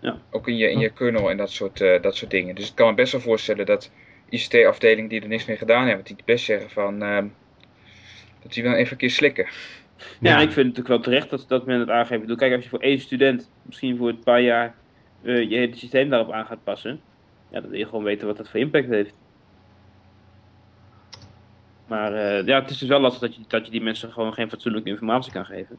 [0.00, 0.18] Ja.
[0.30, 2.54] Ook in je, in je kernel en dat soort, dat soort dingen.
[2.54, 3.90] Dus ik kan me best wel voorstellen dat
[4.28, 7.26] ICT-afdelingen die er niks mee gedaan hebben, die best zeggen van, ehm,
[8.42, 9.46] dat die dan even een keer slikken.
[10.20, 12.12] Ja, ik vind het ook wel terecht dat, dat men het aangeeft.
[12.12, 14.74] Ik bedoel, Kijk, als je voor één student misschien voor een paar jaar
[15.22, 17.00] eh, je hele systeem daarop aan gaat passen,
[17.50, 19.14] ja, dan wil je gewoon weten wat dat voor impact heeft.
[21.86, 24.34] Maar eh, ja, het is dus wel lastig dat je, dat je die mensen gewoon
[24.34, 25.78] geen fatsoenlijke informatie kan geven.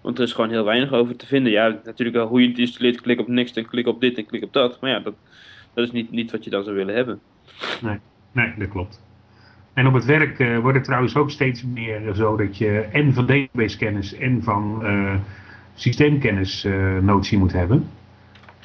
[0.00, 1.52] Want er is gewoon heel weinig over te vinden.
[1.52, 4.26] Ja, natuurlijk wel hoe je het installeert, klik op niks en klik op dit en
[4.26, 4.80] klik op dat.
[4.80, 5.14] Maar ja, dat,
[5.74, 7.20] dat is niet, niet wat je dan zou willen hebben.
[8.32, 9.00] Nee, dat klopt.
[9.74, 13.14] En op het werk eh, wordt het trouwens ook steeds meer zo dat je en
[13.14, 15.14] van database kennis en van eh,
[15.74, 17.88] systeemkennis eh, notie moet hebben.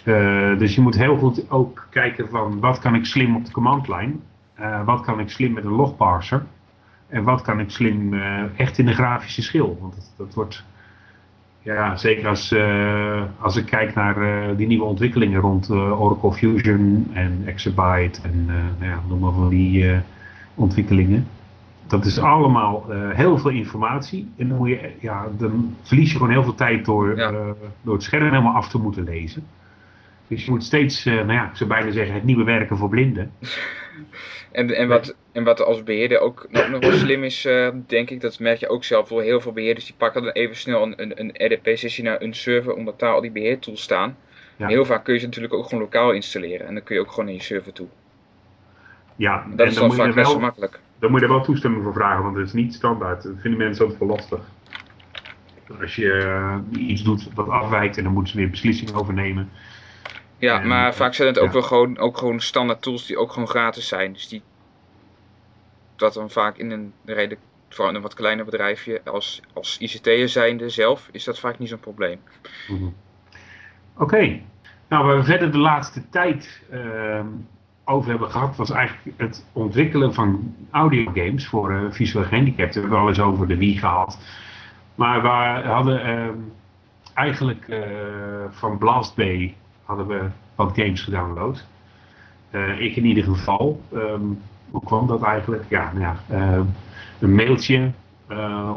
[0.04, 3.52] Eh, dus je moet heel goed ook kijken van wat kan ik slim op de
[3.52, 4.14] command line,
[4.54, 6.44] eh, wat kan ik slim met een logparser
[7.10, 9.78] en wat kan ik slim eh, echt in de grafische schil.
[9.82, 10.64] Want dat, wordt,
[11.62, 16.34] ja, zeker als, eh, als ik kijk naar eh, die nieuwe ontwikkelingen rond eh, Oracle
[16.34, 19.98] Fusion en Exabyte en eh, nou ja, noem maar van die eh,
[20.58, 21.28] ontwikkelingen.
[21.88, 24.32] Dat is allemaal eh, heel veel informatie.
[24.38, 27.30] En dan, moet je, ja, dan verlies je gewoon heel veel tijd door, Ja.
[27.32, 27.50] eh,
[27.82, 29.48] door het scherm helemaal af te moeten lezen.
[30.28, 32.90] Dus je moet steeds, eh, nou ja, ik zou bijna zeggen, het nieuwe werken voor
[32.90, 33.32] blinden.
[34.52, 37.48] En, en, wat, en wat als beheerder ook nog, nog wel slim is,
[37.88, 39.20] denk ik, dat merk je ook zelf wel.
[39.20, 42.74] Heel veel beheerders die pakken dan even snel een, een, een RDP-sessie naar een server,
[42.74, 44.18] omdat daar al die beheertools staan.
[44.56, 44.68] Ja.
[44.68, 46.68] Heel vaak kun je ze natuurlijk ook gewoon lokaal installeren.
[46.68, 47.88] En dan kun je ook gewoon naar je server toe.
[49.18, 50.80] Ja, Dat en is dan dan moet, je wel makkelijk.
[51.00, 53.24] dan moet je er wel toestemming voor vragen, want het is niet standaard.
[53.24, 54.40] Dat vinden mensen altijd wel lastig.
[55.82, 59.50] Als je eh, iets doet wat afwijkt en dan moeten ze weer beslissingen overnemen.
[60.38, 63.32] Ja, En, maar vaak zijn het ook wel gewoon, ook gewoon standaard tools die ook
[63.32, 64.14] gewoon gratis zijn.
[64.14, 64.42] Dus die,
[65.96, 70.30] dat dan vaak in een redelijk, vooral in een wat kleiner bedrijfje, als, als ICT'er
[70.30, 72.20] zijnde zelf, is dat vaak niet zo'n probleem.
[72.68, 72.88] Mhm.
[73.98, 74.40] Oké,
[74.88, 77.28] nou we verder de laatste tijd ehm,
[77.88, 82.74] over hebben gehad, was eigenlijk het ontwikkelen van audiogames voor eh, visueel gehandicapten.
[82.74, 84.20] We hebben al eens over de Wii gehad.
[84.96, 86.38] Maar we hadden ehm,
[87.14, 87.80] eigenlijk eh,
[88.50, 90.22] van Blast Bay hadden we
[90.56, 91.66] wat games gedownload.
[92.50, 93.82] Eh, ik in ieder geval.
[93.94, 94.26] Ehm,
[94.72, 95.64] hoe kwam dat eigenlijk?
[95.68, 96.66] Ja, nou ja ehm,
[97.20, 97.92] een mailtje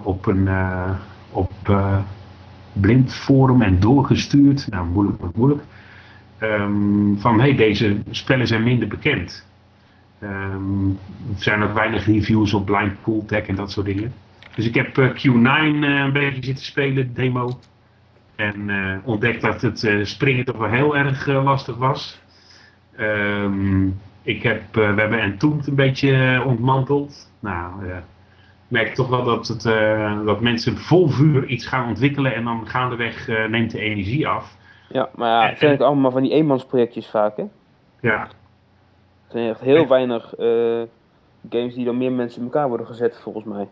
[0.03, 0.49] op een
[1.31, 1.99] op, eh,
[2.73, 4.67] blind forum en doorgestuurd.
[4.71, 5.63] Nou, moeilijk moeilijk.
[6.41, 9.47] Ehm, van hey, deze spellen zijn minder bekend.
[10.21, 10.89] Ehm,
[11.37, 14.13] er zijn ook weinig reviews op Blind Pool Tech en dat soort dingen.
[14.55, 17.59] Dus ik heb eh, Q9 eh, een beetje zitten spelen, demo.
[18.37, 22.21] En eh, ontdekt dat het springen toch wel heel erg lastig was.
[22.97, 23.87] Ehm,
[24.23, 27.33] ik heb, we hebben Entombed een beetje ontmanteld.
[27.41, 28.03] Nou, ik
[28.69, 29.63] merk toch wel dat, het,
[30.25, 34.57] dat mensen vol vuur iets gaan ontwikkelen en dan gaandeweg neemt de energie af.
[34.93, 37.45] Ja, maar ja, het zijn ook allemaal van die eenmansprojectjes vaak, hè?
[38.01, 38.29] Ja, Er
[39.29, 40.81] zijn echt heel weinig eh,
[41.51, 43.69] games die door meer mensen in elkaar worden gezet, volgens mij.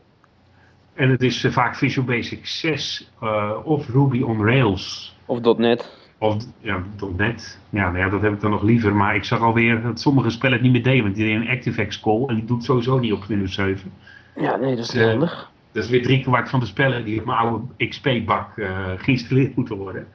[0.95, 5.17] en het is eh, vaak Visual Basic 6 eh, of Ruby on Rails.
[5.27, 5.97] Of .NET.
[6.19, 6.83] Of ja,
[7.17, 7.61] .NET.
[7.71, 8.95] Ja, nou ja, dat heb ik dan nog liever.
[8.95, 11.03] Maar ik zag alweer dat sommige spellen het niet meer deden.
[11.03, 13.93] Want die deed een ActiveX call en die doet sowieso niet op Windows 7.
[14.37, 15.51] Ja, nee, dat is niet handig.
[15.73, 18.49] Dat is weer drie kwart van de spellen die op mijn oude XP-bak
[18.97, 20.07] geïnstalleerd moeten worden.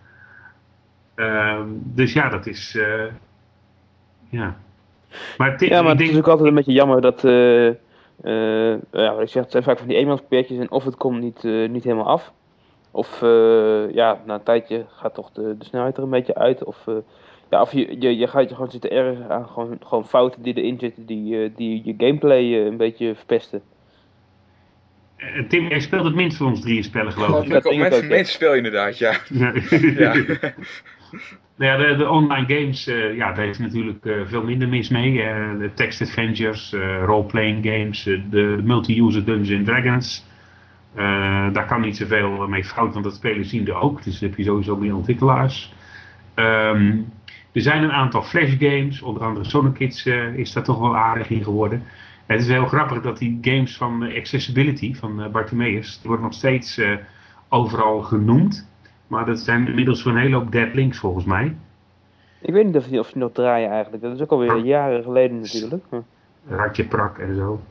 [1.16, 2.76] Ehm, dus ja, dat is.
[2.76, 3.04] eh,
[4.30, 4.58] ja.
[5.38, 7.68] Maar, het, Ja, maar ik het denk, is ook altijd een beetje jammer dat, eh,
[7.68, 11.20] eh, ja, wat ik zeg, het zijn vaak van die eenmansprojectjes en of het komt
[11.22, 12.32] niet, eh, niet helemaal af.
[12.92, 16.64] Of eh, ja, na een tijdje gaat toch de, de snelheid er een beetje uit.
[16.64, 16.94] Of, eh,
[17.50, 20.54] ja, of je, je, je gaat je gewoon zitten ergeren aan gewoon, gewoon fouten die
[20.54, 23.62] erin zitten die, eh, die je gameplay eh, een beetje verpesten.
[25.16, 27.50] eh, Tim, jij speelt het minst van ons drieën spellen, geloof ik.
[27.50, 28.16] dat op denk ik mensen, ook, ja.
[28.16, 29.14] mensen speel je inderdaad, ja.
[29.30, 29.54] Ja.
[29.98, 30.14] ja.
[31.56, 35.22] Nou ja, de, online games, eh, ja, daar is natuurlijk eh, veel minder mis mee.
[35.22, 40.26] Eh, de text adventures, role-playing games, de multi-user Dungeons Dragons.
[41.54, 44.04] Daar kan niet zoveel mee fout, want dat spelen zien er ook.
[44.04, 45.74] Dus dan heb je sowieso meer ontwikkelaars.
[46.34, 46.98] Ehm,
[47.52, 51.30] er zijn een aantal flash games, onder andere Sonic Kids is daar toch wel aardig
[51.30, 51.84] in geworden.
[52.26, 56.82] Het is heel grappig dat die games van Accessibility, van Bartimeus, die worden nog steeds
[57.50, 58.68] overal genoemd.
[59.08, 61.56] Maar dat zijn inmiddels voor een hele hoop dead links volgens mij.
[62.42, 64.04] Ik weet niet of die, of die nog draaien eigenlijk.
[64.04, 65.84] Dat is ook alweer jaren geleden natuurlijk.
[66.48, 67.60] Ratje Prak en zo.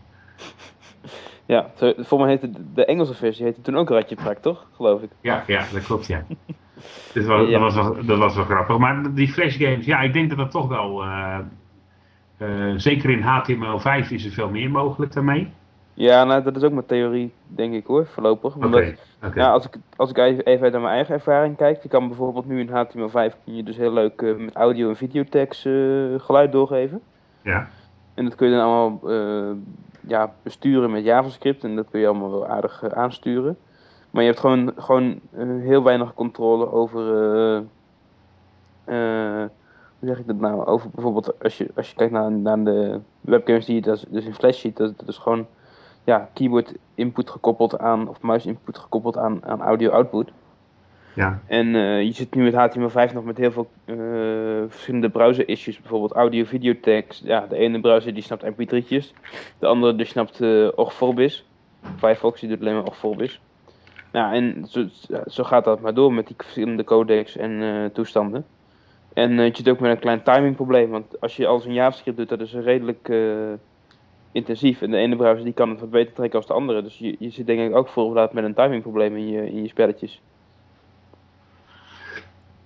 [1.46, 4.66] Ja, voor mij heette de, Engelse versie heette toen ook Ratje Prak, toch?
[4.72, 5.10] Geloof ik.
[5.20, 6.24] Ja, ja dat klopt, ja.
[7.14, 7.58] Dus wel, Ja.
[7.58, 8.78] Dat, was wel, dat was wel grappig.
[8.78, 11.02] Maar die flash games, ja, ik denk dat dat toch wel...
[11.02, 11.38] eh,
[12.36, 15.52] eh, zeker in HTML5 is er veel meer mogelijk daarmee.
[15.94, 18.54] Ja, nou, dat is ook mijn theorie, denk ik hoor, voorlopig.
[18.56, 18.84] Omdat,
[19.34, 22.08] ja, als ik, als ik even even uit naar mijn eigen ervaring kijk, je kan
[22.08, 25.72] bijvoorbeeld nu in HTML5 kun je dus heel leuk eh, met audio en videotext eh,
[26.16, 27.00] geluid doorgeven.
[27.42, 27.68] Ja.
[28.14, 29.56] En dat kun je dan allemaal eh,
[30.00, 33.56] ja, besturen met JavaScript en dat kun je allemaal wel aardig aansturen.
[34.10, 35.20] Maar je hebt gewoon, gewoon
[35.60, 37.02] heel weinig controle over,
[39.98, 43.00] hoe zeg ik dat nou, over bijvoorbeeld als je, als je kijkt naar, naar de
[43.20, 45.46] webgames die je dus, dus in Flash ziet, dat, dat is gewoon
[46.04, 50.32] ja, keyboard input gekoppeld aan, of muis input gekoppeld aan, aan audio output.
[51.14, 51.40] Ja.
[51.46, 53.96] En eh, je zit nu met HTML5 nog met heel veel eh,
[54.68, 55.80] verschillende browser issues.
[55.80, 57.22] Bijvoorbeeld audio, video tags.
[57.24, 59.12] Ja, de ene browser die snapt mp3'tjes.
[59.58, 61.46] De andere die snapt uh, Vorbis.
[61.96, 63.40] Firefox die doet alleen maar Vorbis.
[64.12, 64.86] Ja, en zo,
[65.26, 68.44] zo, gaat dat maar door met die verschillende codecs en toestanden.
[69.12, 70.90] En je zit ook met een klein timingprobleem.
[70.90, 73.08] Want als je alles in JavaScript doet, dat is redelijk
[74.32, 74.82] intensief.
[74.82, 76.82] En de ene browser die kan het wat beter trekken als de andere.
[76.82, 79.68] Dus je, je zit denk ik ook voorbereid met een timingprobleem in je, in je
[79.68, 80.20] spelletjes.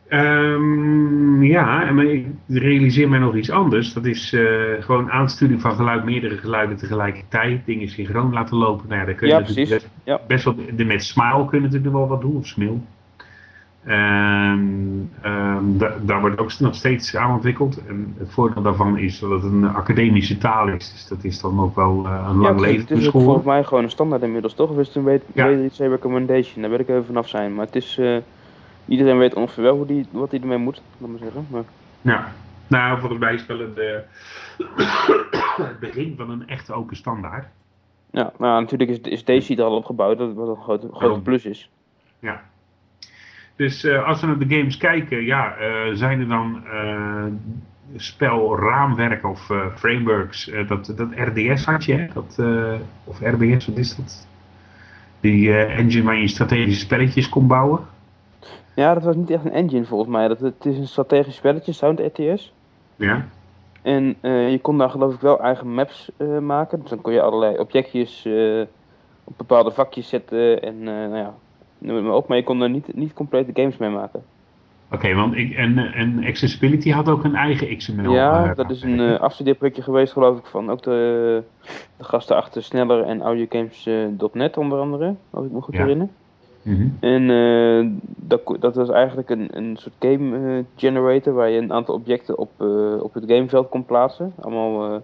[0.09, 3.93] Um, ja, maar ik realiseer mij nog iets anders.
[3.93, 7.67] Dat is uh, gewoon aansturing van geluid, meerdere geluiden tegelijkertijd.
[7.67, 8.89] Dingen synchroon laten lopen.
[8.89, 9.41] Nou ja, daar kun je ja.
[9.41, 10.21] Best, ja.
[10.27, 10.57] best wel.
[10.77, 12.83] De met Smile kun je natuurlijk wel wat doen, of Smil.
[13.89, 15.11] Um,
[15.79, 17.87] da, daar wordt ook nog steeds aan ontwikkeld.
[17.87, 20.93] En het voordeel daarvan is dat het een academische taal is.
[20.93, 22.81] Dus dat is dan ook wel uh, een lang ja, leven.
[22.81, 24.71] Het is ook volgens mij gewoon een standaard inmiddels, toch?
[24.71, 25.89] Of is het een W3C ja.
[25.89, 26.61] recommendation?
[26.61, 27.55] Daar wil ik even vanaf zijn.
[27.55, 27.99] Maar het is...
[27.99, 28.17] Uh,
[28.89, 31.47] Iedereen weet ongeveer wel hoe die, wat hij ermee moet, laat maar zeggen.
[31.51, 31.65] Maar...
[32.01, 32.33] Ja,
[32.67, 33.81] nou volgens mij is wel het,
[35.57, 37.47] het begin van een echte open standaard.
[38.11, 41.45] Ja, nou natuurlijk is, is Daisy er al opgebouwd, dat wat een grote, grote plus
[41.45, 41.71] is.
[42.19, 42.43] Ja.
[43.57, 47.25] Dus uh, als we naar de games kijken, ja, uh, zijn er dan uh,
[47.97, 52.07] spelraamwerken of frameworks, dat, dat RDS had je, hè?
[52.13, 52.39] Dat,
[53.05, 54.27] of RBS, wat is dat?
[55.21, 57.81] Die engine waar je strategische spelletjes kon bouwen.
[58.75, 60.29] Ja, dat was niet echt een engine volgens mij.
[60.29, 62.53] Dat, het is een strategisch spelletje, Sound RTS.
[62.97, 63.27] Ja.
[63.83, 66.81] En uh, je kon daar geloof ik wel eigen maps uh, maken.
[66.81, 68.61] Dus dan kon je allerlei objectjes uh,
[69.25, 71.35] op bepaalde vakjes zetten en nou ja,
[71.79, 72.29] noem het maar op.
[72.29, 74.23] Maar je kon er niet, niet complete games mee maken.
[74.87, 78.13] Oké, okay, want ik, en, en Accessibility had ook een eigen XML.
[78.13, 81.43] Ja, dat is een uh, afstudeerprojectje geweest geloof ik van ook de,
[81.97, 85.81] de gasten achter Sneller en AudioGames.net onder andere, als ik me goed Ja.
[85.81, 86.09] herinner.
[86.63, 86.89] Mhm.
[87.01, 91.73] En uh, dat, dat was eigenlijk een, een soort game uh, generator waar je een
[91.73, 92.51] aantal objecten op,
[93.01, 94.33] op het gameveld kon plaatsen.
[94.41, 95.03] Allemaal,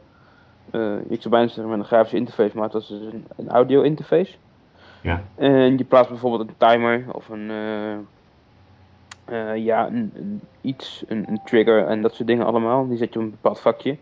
[1.09, 3.83] ik zou bijna zeggen met een grafische interface, maar het was dus een, een audio
[3.83, 4.35] interface.
[5.03, 5.23] Ja.
[5.35, 7.51] En je plaatst bijvoorbeeld een timer of een,
[9.55, 12.89] ja, een, een iets, een, een, trigger en dat soort dingen allemaal.
[12.89, 13.97] Die zet je op een bepaald vakje.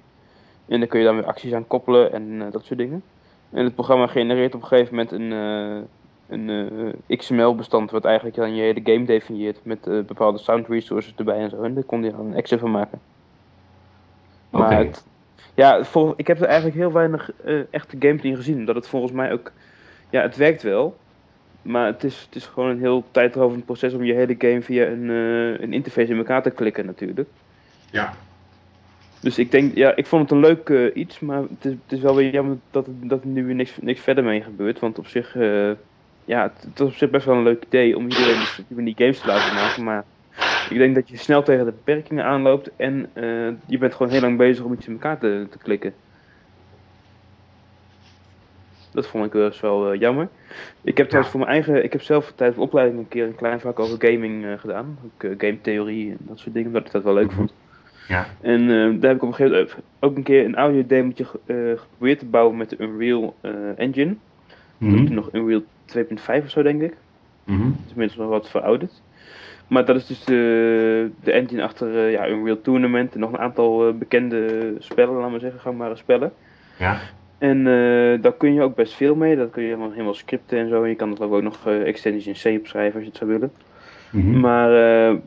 [0.68, 3.02] En dan kun je dan weer acties aan koppelen en dat soort dingen.
[3.50, 5.88] En het programma genereert op een gegeven moment een
[6.28, 11.50] een XML-bestand wat eigenlijk dan je hele game definieert met bepaalde sound resources erbij en
[11.50, 11.62] zo.
[11.62, 13.00] En daar kon je dan een extra van maken.
[14.50, 15.04] Maar het,
[15.54, 18.58] ja, vol, ik heb er eigenlijk heel weinig uh, echte gameplay gezien.
[18.58, 19.52] Omdat het volgens mij ook,
[20.10, 20.96] ja, het werkt wel.
[21.62, 24.86] Maar het is, het is gewoon een heel tijdrovend proces om je hele game via
[24.86, 25.08] een,
[25.62, 27.28] een interface in elkaar te klikken natuurlijk.
[27.90, 28.14] Ja.
[29.20, 31.92] Dus ik denk, ja, ik vond het een leuk uh, iets, maar het is, het
[31.92, 34.78] is wel weer jammer dat, het, dat er nu weer niks, niks verder mee gebeurt.
[34.78, 35.70] Want op zich, uh,
[36.24, 38.94] ja, het, het, is op zich best wel een leuk idee om iedereen dus die
[38.96, 39.84] games te laten maken.
[39.84, 40.04] Maar
[40.70, 43.10] ik denk dat je snel tegen de beperkingen aanloopt en
[43.66, 45.94] je bent gewoon heel lang bezig om iets in elkaar te, te klikken.
[48.90, 50.28] Dat vond ik dus wel uh, jammer.
[50.82, 53.34] Ik heb trouwens voor mijn eigen, ik heb zelf tijdens de opleiding een keer een
[53.34, 54.98] klein vak over gaming uh, gedaan.
[55.04, 57.54] Ook uh, game theorie en dat soort dingen, omdat ik dat wel leuk vond.
[58.08, 58.26] Ja.
[58.40, 58.66] En
[59.00, 61.26] daar heb ik op een gegeven moment ook een keer een audio demootje
[61.76, 63.34] geprobeerd te bouwen met de Unreal
[63.76, 64.16] Engine.
[64.78, 64.96] Mhm.
[64.96, 66.94] Dat is nog Unreal 2.5 of zo, denk ik.
[67.44, 67.66] Mhm.
[67.66, 69.02] Is inmiddels nog wat verouderd.
[69.70, 73.38] Maar dat is dus de, de engine achter uh, ja, Unreal Tournament en nog een
[73.38, 76.32] aantal uh, bekende spellen, laten we zeggen, gangbare spellen.
[76.78, 77.00] Ja.
[77.40, 79.36] En uh, daar kun je ook best veel mee.
[79.36, 80.82] Dat kun je helemaal, helemaal scripten en zo.
[80.82, 83.52] En je kan er ook nog extensions in C opschrijven als je het zou willen.
[84.10, 84.40] Mhm.
[84.40, 84.70] Maar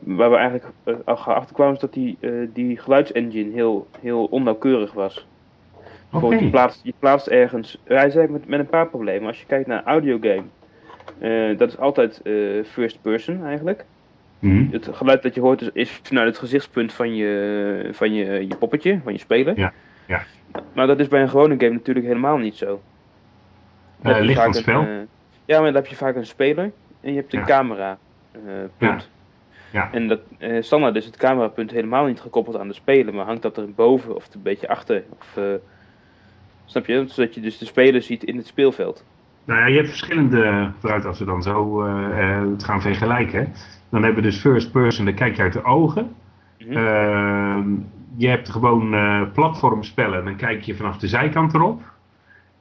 [0.02, 0.74] waar we eigenlijk
[1.04, 2.18] achter kwamen is dat die,
[2.52, 5.26] die geluidsengine heel, heel onnauwkeurig was.
[6.20, 7.78] Je, plaatst, je plaatst ergens.
[7.84, 9.28] Hij zei met, met een paar problemen.
[9.28, 10.42] Als je kijkt naar audiogame,
[11.22, 13.84] uh, dat is altijd uh, first person eigenlijk.
[14.38, 14.66] Mhm.
[14.70, 18.56] Het geluid dat je hoort is, is vanuit het gezichtspunt van je, van je, je
[18.56, 19.58] poppetje, van je speler.
[19.58, 19.72] Ja,
[20.06, 20.22] ja.
[20.74, 22.82] Maar dat is bij een gewone game natuurlijk helemaal niet zo.
[24.02, 24.80] Uh, ligt aan het een, spel?
[24.80, 24.86] eh,
[25.44, 27.44] ja, maar dan heb je vaak een speler en je hebt een Ja.
[27.46, 27.98] camera.
[28.32, 28.40] eh,
[28.78, 29.10] punt.
[29.72, 29.92] Ja.
[29.92, 30.20] En dat,
[30.60, 34.14] standaard is het camerapunt helemaal niet gekoppeld aan de speler, maar hangt dat er boven
[34.14, 35.04] of een beetje achter.
[35.10, 35.38] Of,
[36.64, 37.04] snap je?
[37.08, 39.04] Zodat je dus de speler ziet in het speelveld.
[39.44, 41.82] Nou ja, je hebt verschillende, vooruit als we dan zo
[42.52, 43.52] het gaan vergelijken.
[43.90, 46.14] Dan hebben we dus first person, dan kijk je uit de ogen.
[46.58, 47.68] Ehm,
[48.16, 51.82] je hebt gewoon eh, platformspellen, dan kijk je vanaf de zijkant erop.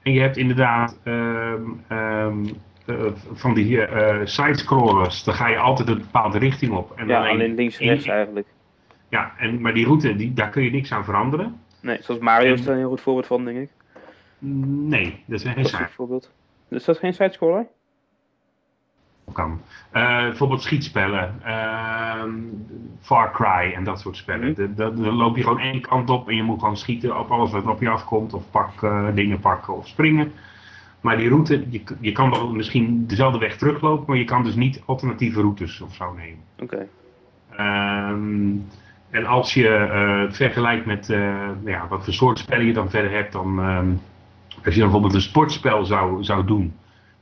[0.01, 2.45] En je hebt inderdaad ehm, ehm,
[2.85, 2.95] eh,
[3.33, 6.93] van die eh sidescrollers, dan ga je altijd een bepaalde richting op.
[6.95, 8.47] En ja, alleen- alleen links en rechts eigenlijk.
[9.09, 11.59] Ja, en, maar die route, die, daar kun je niks aan veranderen.
[11.81, 13.69] Nee, zoals Mario is daar een heel goed voorbeeld van, denk ik.
[14.39, 16.21] Nee, dat zijn geen is side.
[16.69, 17.67] Is dat geen sidescroller?
[19.33, 19.61] Kan.
[19.91, 22.31] Eh, bijvoorbeeld schietspellen, ehm,
[23.01, 24.51] Far Cry en dat soort spellen.
[24.51, 24.75] Mhm.
[24.75, 27.65] Dan loop je gewoon één kant op en je moet gewoon schieten op alles wat
[27.65, 28.33] op je afkomt.
[28.33, 30.31] Of pak, eh, dingen pakken of springen.
[31.01, 34.55] Maar die route, je, je kan wel misschien dezelfde weg teruglopen, maar je kan dus
[34.55, 36.43] niet alternatieve routes of zo nemen.
[36.59, 36.87] Oké.
[37.49, 38.55] Ehm,
[39.09, 39.67] en als je
[40.27, 41.07] het vergelijkt met
[41.65, 43.91] ja, wat voor soort spellen je dan verder hebt, dan ehm,
[44.65, 46.73] als je dan bijvoorbeeld een sportspel zou, zou doen,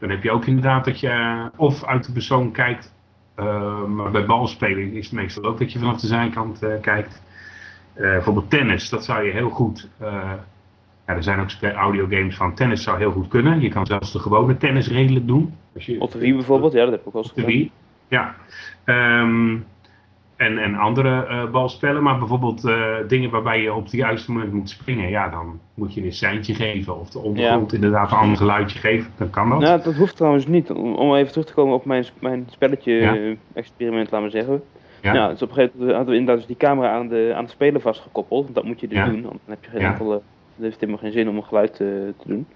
[0.01, 2.93] dan heb je ook inderdaad dat je of uit de persoon kijkt,
[3.35, 7.23] eh, maar bij balspelen is het meestal ook dat je vanaf de zijkant eh, kijkt.
[7.93, 9.89] Eh, bijvoorbeeld tennis, dat zou je heel goed.
[11.05, 13.61] ja, er zijn ook audiogames van tennis zou heel goed kunnen.
[13.61, 15.53] Je kan zelfs de gewone tennis redelijk doen.
[15.73, 17.69] Als je, Op de Wii bijvoorbeeld, ja, dat heb ik ook wel eens gedaan.
[18.07, 18.35] Ja.
[18.83, 19.57] Ehm,
[20.41, 24.53] en, en andere eh, balspellen, maar bijvoorbeeld eh, dingen waarbij je op het juiste moment
[24.53, 25.09] moet springen.
[25.09, 26.99] Ja, dan moet je een seintje geven.
[26.99, 29.11] Of de ondergrond inderdaad een ander geluidje geven.
[29.17, 29.59] Dan kan dat.
[29.59, 30.71] Nou, dat hoeft trouwens niet.
[30.71, 32.51] Om, om even terug te komen op mijn, mijn Ja.
[32.51, 34.63] spelletje-experiment, laten we zeggen.
[35.01, 35.13] Ja.
[35.13, 35.27] Ja.
[35.29, 37.49] dus op een gegeven moment hadden we inderdaad dus die camera aan de, aan de
[37.51, 38.43] speler vastgekoppeld.
[38.43, 39.05] Want dat moet je dus Ja.
[39.05, 39.91] doen, want dan heb je geen Ja.
[39.91, 40.21] enkele...
[40.55, 42.47] Het heeft helemaal geen zin om een geluid eh, te doen.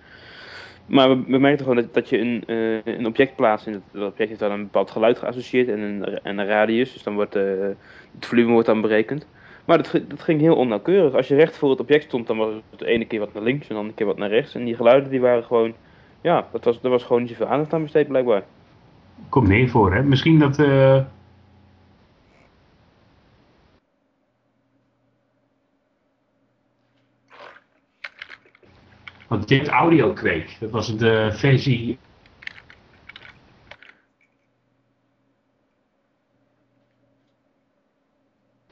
[0.86, 4.04] Maar we, we merkten gewoon dat, dat je een, eh, een object plaatst en dat,
[4.08, 6.94] object heeft dan een bepaald geluid geassocieerd en een, en een radius.
[6.94, 7.44] Dus dan wordt eh,
[8.16, 9.28] het volume wordt dan berekend.
[9.66, 11.14] Maar dat, ging heel onnauwkeurig.
[11.14, 13.44] Als je recht voor het object stond, dan was het de ene keer wat naar
[13.44, 14.56] links en de andere keer wat naar rechts.
[14.56, 15.74] En die geluiden die waren gewoon,
[16.22, 18.44] ja, dat was, er was gewoon niet zoveel aandacht aan besteed blijkbaar.
[19.30, 20.04] Komt meer voor, hè?
[20.04, 20.60] Misschien dat.
[20.60, 21.02] eh,
[29.38, 30.58] Want hebt audio kweek.
[30.60, 31.98] Dat was de versie.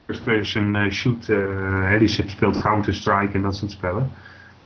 [0.06, 1.28] First person eh, shoot.
[1.28, 4.10] eh, hè, die speelt Counter-Strike en dat soort spellen.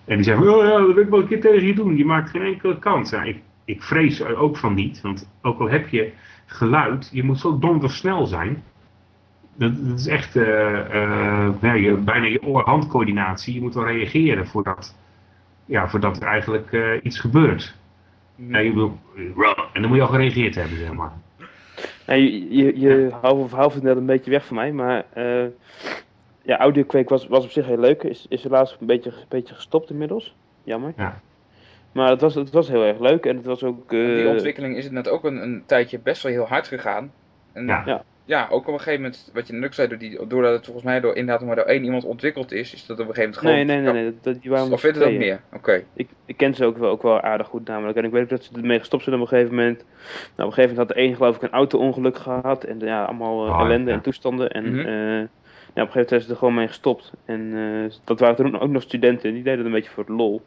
[0.04, 1.96] En die zeggen: Oh ja, dat wil ik wel een keer tegen je doen.
[1.96, 3.12] Je maakt geen enkele kans.
[3.12, 5.00] Ik, ik vrees er ook van niet.
[5.00, 6.12] Want ook al heb je
[6.46, 8.62] geluid, je moet zo dondersnel zijn.
[9.54, 13.54] Dat, is echt eh, eh, je, bijna je oor-handcoördinatie.
[13.54, 14.96] Je moet wel reageren voordat,
[15.68, 17.74] ja, voordat er eigenlijk eh, iets gebeurt.
[18.34, 18.98] Ja, je wil,
[19.72, 21.12] en dan moet je al gereageerd hebben, zeg maar.
[22.06, 25.44] Nee, je, je, je houdt houdt het net een beetje weg van mij, maar eh
[26.48, 28.02] ja, audiokweek was, was op zich heel leuk.
[28.02, 30.34] Is, is helaas een beetje, een beetje gestopt inmiddels.
[30.64, 30.92] Jammer.
[30.96, 31.20] Ja.
[31.92, 33.92] Maar het was, het was heel erg leuk en het was ook...
[33.92, 37.12] eh, die ontwikkeling is het net ook een, een tijdje best wel heel hard gegaan.
[37.52, 37.82] En Ja.
[37.86, 38.04] Ja.
[38.28, 40.64] Ja, ook op een gegeven moment, wat je net ook zei, door die, doordat het
[40.64, 43.42] volgens mij door, inderdaad maar door één iemand ontwikkeld is, is dat op een gegeven
[43.44, 43.84] moment Nee, gewoon...
[43.84, 45.40] nee, nee, nee dat, die waren Of vindt het ook meer?
[45.52, 45.84] Oké.
[45.94, 47.98] Ik, ik ken ze ook wel, ook wel aardig goed namelijk.
[47.98, 49.76] En ik weet ook dat ze ermee gestopt zijn op een gegeven moment.
[49.78, 49.84] Nou,
[50.36, 52.64] op een gegeven moment had de een geloof ik een auto-ongeluk gehad.
[52.64, 53.96] En ja, allemaal eh, Ah, ellende ja.
[53.96, 54.50] en toestanden.
[54.50, 54.78] En Mhm.
[54.78, 54.86] eh,
[55.74, 57.12] ja, op een gegeven moment zijn ze er gewoon mee gestopt.
[57.24, 59.32] En eh, dat waren toen ook nog studenten.
[59.32, 60.42] Die deden het een beetje voor het lol.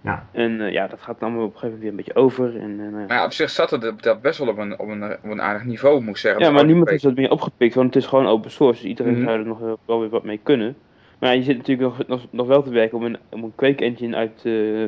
[0.00, 0.26] Ja.
[0.32, 2.56] En eh, ja, dat gaat dan op een gegeven moment weer een beetje over.
[2.60, 3.06] En, eh, nou ja.
[3.06, 5.42] Maar ja, op zich zat het dat best wel op een, op een, op een
[5.42, 6.42] aardig niveau, moet ik zeggen.
[6.44, 8.80] Ja, maar niemand is dat meer opgepikt, want het is gewoon open source.
[8.80, 9.22] Dus iedereen Mhm.
[9.24, 10.76] zou er nog wel- weer wat mee kunnen.
[11.18, 13.52] Maar ja, je zit natuurlijk nog, nog, nog wel te werken om een, om een
[13.54, 14.86] Quake engine uit eh,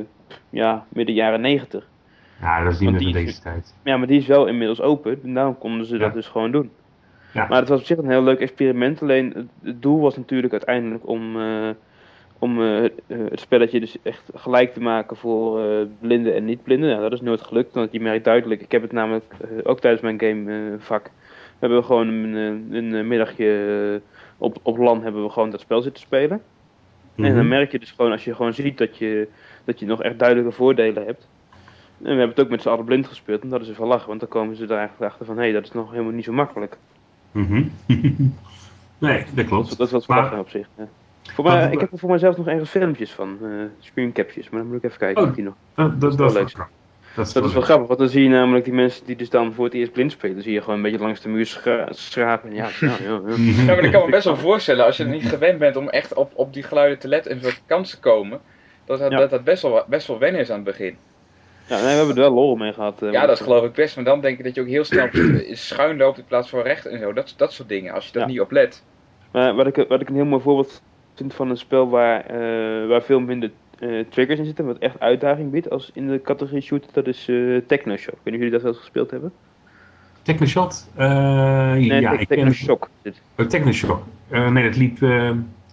[0.50, 1.88] ja, midden jaren 90.
[2.40, 3.74] Ja, dat is niet Want meer van deze tijd.
[3.84, 5.20] Ja, maar die is wel inmiddels open.
[5.24, 6.70] En daarom konden ze dat dus gewoon doen.
[7.32, 7.46] Ja.
[7.48, 9.02] Maar het was op zich een heel leuk experiment.
[9.02, 11.68] Alleen het, het doel was natuurlijk uiteindelijk om, eh,
[12.42, 16.44] om eh, het- eh, het spelletje dus echt gelijk te maken voor eh, blinden en
[16.44, 16.88] niet-blinden.
[16.90, 18.60] Ja, dat is nooit gelukt, want je merkt duidelijk.
[18.62, 19.24] Ik heb het namelijk
[19.64, 21.10] ook tijdens mijn gamevak.
[21.58, 24.00] hebben we gewoon een, een middagje
[24.38, 26.40] op, op LAN hebben we gewoon dat spel zitten spelen.
[27.16, 27.48] En dan Mhm.
[27.48, 29.28] merk je dus gewoon, als je gewoon ziet dat je,
[29.64, 31.28] dat je nog echt duidelijke voordelen hebt.
[31.98, 34.08] En we hebben het ook met z'n allen blind gespeeld en dat is even lachen,
[34.08, 36.32] want dan komen ze er eigenlijk achter van, hé, dat is nog helemaal niet zo
[36.32, 36.76] makkelijk.
[37.32, 37.62] Mhm.
[38.98, 39.78] nee, dat Dus klopt.
[39.78, 40.68] dat is wat Maar- lachen op zich.
[40.78, 40.88] ja.
[41.22, 44.68] Voor mij, ik heb er voor mijzelf nog ergens filmpjes van, eh screencapjes, maar dan
[44.68, 45.28] moet ik even kijken Oh.
[45.28, 45.54] of die nog.
[45.74, 46.56] Dat, dat, is dat, leuk.
[47.16, 47.64] Dat is Dat wel is wel leuk.
[47.64, 50.12] grappig, want dan zie je namelijk die mensen die dus dan voor het eerst blind
[50.12, 52.54] spelen, zie je gewoon een beetje langs de muur schra- schrapen.
[52.54, 53.34] Ja, ja, ja, ja.
[53.66, 55.88] Ja, maar ik kan me best wel voorstellen, als je er niet gewend bent om
[55.88, 58.40] echt op, op die geluiden te letten en zo kans te komen,
[58.84, 59.18] dat dat, Ja.
[59.18, 60.96] dat, dat best, wel, best wel wennen is aan het begin.
[61.66, 63.02] Ja, nee, we hebben er wel lol mee gehad.
[63.02, 65.08] eh, Ja, dat geloof ik best, maar dan denk ik dat je ook heel snel
[65.50, 67.12] schuin loopt in plaats van recht en zo.
[67.12, 68.28] Dat, dat soort dingen, als je daar Ja.
[68.28, 68.84] niet op let.
[69.32, 70.82] Maar wat ik, wat ik een heel mooi voorbeeld
[71.22, 75.00] vind van een spel waar, eh, waar veel minder eh, triggers in zitten, wat echt
[75.00, 78.14] uitdaging biedt als in de categorie shooter, dat is eh Technoshop.
[78.14, 79.32] Ik weet niet of jullie dat wel eens gespeeld hebben.
[80.22, 80.88] Technoshot?
[80.94, 82.88] Eh, Nee, ja, ik ken Technoshock.
[83.36, 84.02] Oh, Technoshock.
[84.28, 85.00] Eh, nee, dat liep,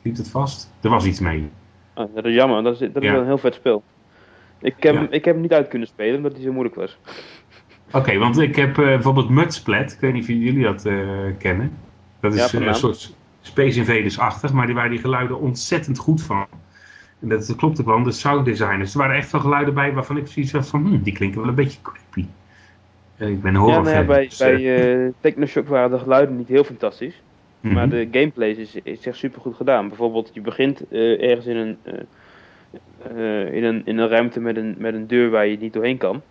[0.04, 0.72] liep het vast.
[0.82, 1.50] Er was iets mee.
[1.96, 3.84] Oh, dat is jammer, dat is, dat is wel een heel vet spel.
[4.62, 5.08] Ik heb, Ja.
[5.10, 6.98] ik heb hem niet uit kunnen spelen, omdat hij zo moeilijk was.
[7.92, 9.92] Oké, want ik heb bijvoorbeeld Mudsplat.
[9.92, 10.82] Ik weet niet of jullie dat
[11.38, 11.78] kennen.
[12.20, 16.48] Dat is een soort Space Invaders-achtig, maar die, waar die geluiden ontzettend goed van.
[17.20, 18.92] En dat, dat klopt ook wel, de sound designers.
[18.94, 21.50] Er waren echt wel geluiden bij waarvan ik zoiets had van, hm, die klinken wel
[21.50, 22.26] een beetje creepy.
[23.18, 26.00] Eh, ik ben een Ja, nou ja, bij, dus, eh, bij eh, Technoshock waren de
[26.00, 27.22] geluiden niet heel fantastisch.
[27.60, 27.74] mhm.
[27.74, 29.88] Maar de gameplay is, is echt super goed gedaan.
[29.88, 31.94] Bijvoorbeeld, je begint eh, ergens in een, eh,
[33.16, 35.98] eh, in, een, in een ruimte met een, met een deur waar je niet doorheen
[35.98, 36.22] kan.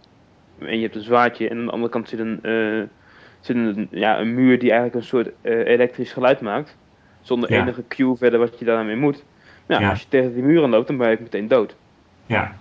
[0.58, 2.82] En je hebt een zwaardje en aan de andere kant zit een, eh,
[3.40, 6.76] zit een, ja, een muur die eigenlijk een soort eh, elektrisch geluid maakt.
[7.22, 7.60] Zonder Ja.
[7.62, 9.24] enige cue verder wat je daarmee moet.
[9.66, 9.90] Nou, Ja.
[9.90, 11.76] als je tegen die muur aan loopt, dan ben je meteen dood.
[12.26, 12.56] Ja,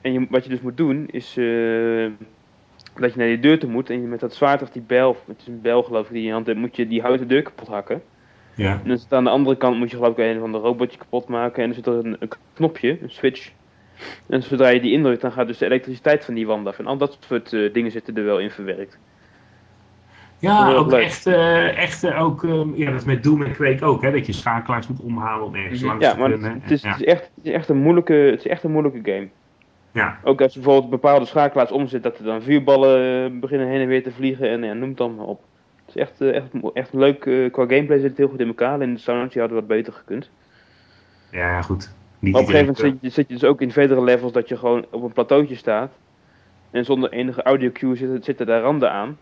[0.00, 2.06] En je, wat je dus moet doen, is eh,
[2.94, 5.16] dat je naar die deur toe moet en je met dat zwaard of die bijl,
[5.26, 7.28] het is een bijl geloof ik die in je hand hebt, moet je die houten
[7.28, 8.02] deur kapot hakken.
[8.54, 10.98] ja, En dan aan de andere kant moet je geloof ik een van de robotje
[10.98, 13.50] kapot maken en er zit er een, een knopje, een switch.
[14.26, 16.78] En zodra je die indrukt, dan gaat dus de elektriciteit van die wand af.
[16.78, 18.98] En al dat soort eh, dingen zitten er wel in verwerkt.
[20.40, 21.02] Ja ook leuk.
[21.04, 24.10] echt, eh, echt eh, ook, eh, ja, dat is met Doom en Quake ook, hè,
[24.12, 25.88] dat je schakelaars moet omhalen om ergens Mhm.
[25.88, 26.60] langs Ja, te maar kunnen.
[26.62, 26.90] het is, ja.
[26.90, 29.28] het, is echt, het, is echt een moeilijke, het is echt een moeilijke game.
[29.92, 30.18] Ja.
[30.24, 33.88] Ook als je bijvoorbeeld bepaalde schakelaars omzet, dat er dan vuurballen eh, beginnen heen en
[33.88, 35.40] weer te vliegen en ja, noem het dan maar op.
[35.86, 38.80] Het is echt, echt, echt leuk, eh, qua gameplay zit het heel goed in elkaar.
[38.80, 40.30] En de soundje hadden wat beter gekund.
[41.30, 41.94] ja, ja, goed.
[42.18, 44.32] Niet Maar op een gegeven moment zit je, zit je dus ook in verdere levels
[44.32, 45.92] dat je gewoon op een plateautje staat.
[46.70, 49.18] En zonder enige audio cue zitten, zitten daar randen aan.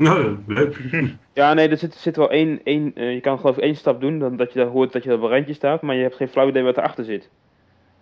[0.06, 0.80] Nou, leuk.
[1.32, 4.00] Ja, nee, er zit, zit wel één, één eh, je kan geloof ik één stap
[4.00, 6.14] doen, dan dat je dan hoort dat je op een randje staat, maar je hebt
[6.16, 7.30] geen flauw idee wat erachter zit.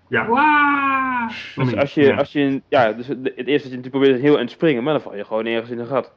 [0.08, 1.28] Ja, Waaah!
[1.54, 2.16] Dus als je, Ja.
[2.16, 4.92] als je, ja, dus het, eerste dat je natuurlijk probeert is heel eind springen, maar
[4.92, 6.12] dan val je gewoon ergens in een gat.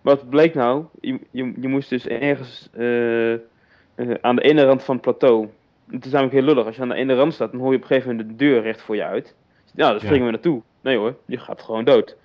[0.00, 0.84] Wat bleek nou?
[1.00, 3.38] Je, je, je moest dus ergens eh, eh,
[4.20, 5.48] aan de ene rand van het plateau.
[5.90, 6.66] Het is namelijk heel lullig.
[6.66, 8.44] Als je aan de ene rand staat, dan hoor je op een gegeven moment de
[8.44, 9.34] deur recht voor je uit.
[9.74, 10.62] Nou, dan springen we naartoe.
[10.80, 12.16] Nee hoor, je gaat gewoon dood.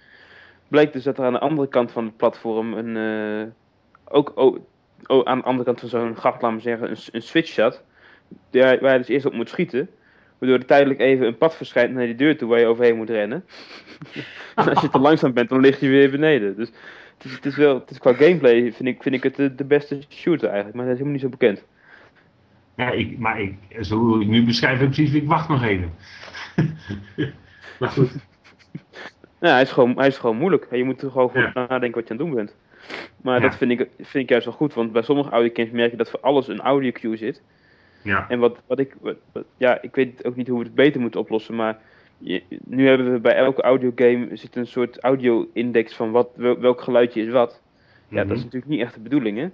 [0.74, 3.47] Bleek dus dat er aan de andere kant van het platform een, eh,
[4.05, 7.51] ook oh, aan de andere kant van zo'n gat, laten we zeggen, een, een switch
[7.51, 7.84] zat.
[8.51, 9.89] Waar je dus eerst op moet schieten.
[10.38, 13.09] Waardoor er tijdelijk even een pad verschijnt naar die deur toe waar je overheen moet
[13.09, 13.45] rennen.
[14.55, 16.55] en als je te langzaam bent, dan lig je weer beneden.
[16.55, 16.71] Dus
[17.17, 19.65] het is, het is wel, het is qua gameplay vind ik, vind ik het de,
[19.65, 20.76] beste shooter eigenlijk.
[20.76, 21.65] Maar dat is helemaal niet zo bekend.
[22.76, 25.93] Ja, ik, maar ik, zo ik nu ik precies, ik wacht nog even.
[27.80, 28.11] maar goed.
[29.43, 30.67] Nou, hij is gewoon, hij is gewoon moeilijk.
[30.71, 31.51] Je moet er gewoon goed Ja.
[31.53, 32.55] nadenken wat je aan het doen bent.
[33.21, 33.41] Maar Ja.
[33.41, 36.09] dat vind ik, vind ik juist wel goed, want bij sommige audiogames merk je dat
[36.09, 37.41] voor alles een audio cue zit.
[38.03, 40.75] Ja, En wat, wat ik, wat- wat- ja, ik weet ook niet hoe we het
[40.75, 41.77] beter moeten oplossen, maar
[42.17, 46.81] je- nu hebben we bij elke audiogame zit een soort audio-index van wat, wel- welk
[46.81, 47.61] geluidje is wat.
[48.07, 48.43] Ja, dat is Mhm.
[48.43, 49.47] natuurlijk niet echt de bedoeling, hè?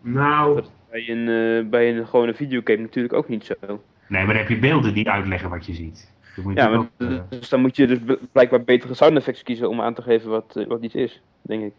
[0.00, 1.28] Nou, Dat is bij een,
[1.64, 3.54] eh, bij een gewone videogame natuurlijk ook niet zo.
[3.66, 3.78] nee,
[4.08, 6.11] maar dan heb je beelden die uitleggen wat je ziet.
[6.54, 9.68] Ja, maar, ook, eh, dus dan moet je dus bl- blijkbaar betere sound effects kiezen
[9.68, 11.74] om aan te geven wat, eh, wat iets is, denk ik.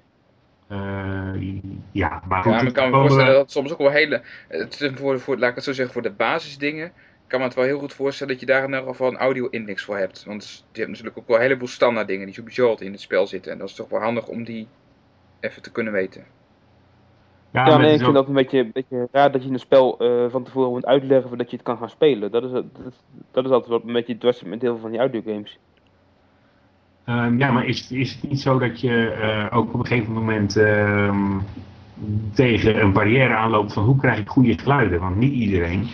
[0.68, 2.52] eh, ja, maar goed.
[2.52, 4.24] Ja, maar ik kan me voorstellen dat soms ook wel hele.
[4.48, 6.94] Het is voor, voor, laat ik het zo zeggen, voor de basisdingen.
[7.28, 9.84] kan me het wel heel goed voorstellen dat je daar in ieder geval een audio-index
[9.84, 10.24] voor hebt.
[10.24, 13.02] Want je hebt natuurlijk ook wel een heleboel standaard dingen die sowieso altijd in het
[13.02, 13.52] spel zitten.
[13.52, 14.68] En dat is toch wel handig om die
[15.40, 16.28] even te kunnen weten.
[17.54, 19.98] Ja, Ja, nee, ik vind ook- dat een beetje, beetje raar dat je een spel
[20.00, 22.32] eh, van tevoren moet uitleggen voordat je het kan gaan spelen.
[22.32, 22.94] Dat is, dat is,
[23.32, 25.58] dat is altijd wat een beetje dwars met heel veel van die audiogames.
[27.06, 30.14] Ehm, ja, maar is, is het niet zo dat je eh, ook op een gegeven
[30.14, 31.38] moment ehm,
[32.34, 35.00] tegen een barrière aanloopt van hoe krijg ik goede geluiden?
[35.00, 35.88] Want niet iedereen.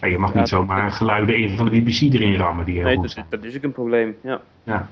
[0.00, 2.84] Ja, je mag Ja, niet zomaar geluiden in van de BBC erin rammen die heel
[2.84, 3.26] Nee, goed dat, zijn.
[3.30, 4.40] dat is ook een probleem, ja.
[4.62, 4.88] Ja.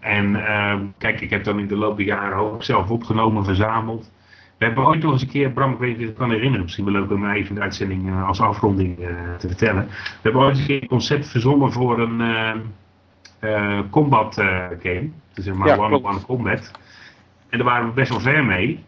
[0.00, 4.10] En ehm, kijk, ik heb dan in de loop der jaren ook zelf opgenomen, verzameld.
[4.58, 6.30] We hebben ooit nog eens een keer, Bram, ik weet niet of je het kan
[6.30, 9.86] herinneren, misschien wel leuk om even in de uitzending eh, als afronding eh, te vertellen.
[9.86, 12.20] We hebben ooit eens een keer een concept verzonnen voor een
[13.40, 14.34] eh, combat
[14.82, 15.10] game.
[15.34, 16.70] Is zeg maar Ja, one-on-one combat.
[17.48, 18.84] En daar waren we best wel ver mee.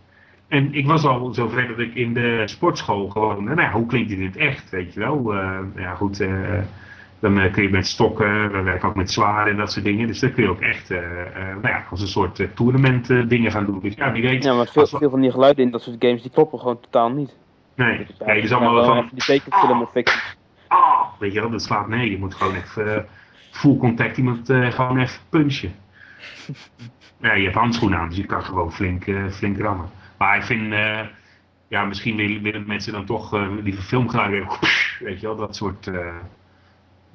[0.48, 4.08] En ik was al zover dat ik in de sportschool gewoon, nou ja, hoe klinkt
[4.08, 5.34] dit in het echt, weet je wel.
[5.76, 6.26] Ja goed,
[7.20, 10.06] dan eh, kun je met stokken, we werken ook met zwaarden en dat soort dingen.
[10.06, 13.06] Dus dan kun je ook echt, eh, eh, nou ja, als een soort eh, tournament
[13.28, 13.80] dingen gaan doen.
[13.80, 14.44] Dus ja, wie weet.
[14.44, 16.80] Ja, maar veel, we- veel van die geluiden in dat soort games die kloppen gewoon
[16.80, 17.36] totaal niet.
[17.74, 20.20] nee, Dus nee, is allemaal wel van, even die tekenfilm effecten.
[20.68, 22.10] ah, weet je wel, dat slaat nee.
[22.10, 23.06] Je moet gewoon even
[23.50, 25.72] full contact iemand gewoon even punchen.
[27.20, 29.90] Ja, je hebt handschoenen aan, dus je kan gewoon flink, flink rammen.
[30.18, 30.74] Maar ik vind,
[31.68, 34.46] ja, misschien willen, mensen dan toch liever filmgeluiden.
[35.00, 35.90] Weet je wel, dat soort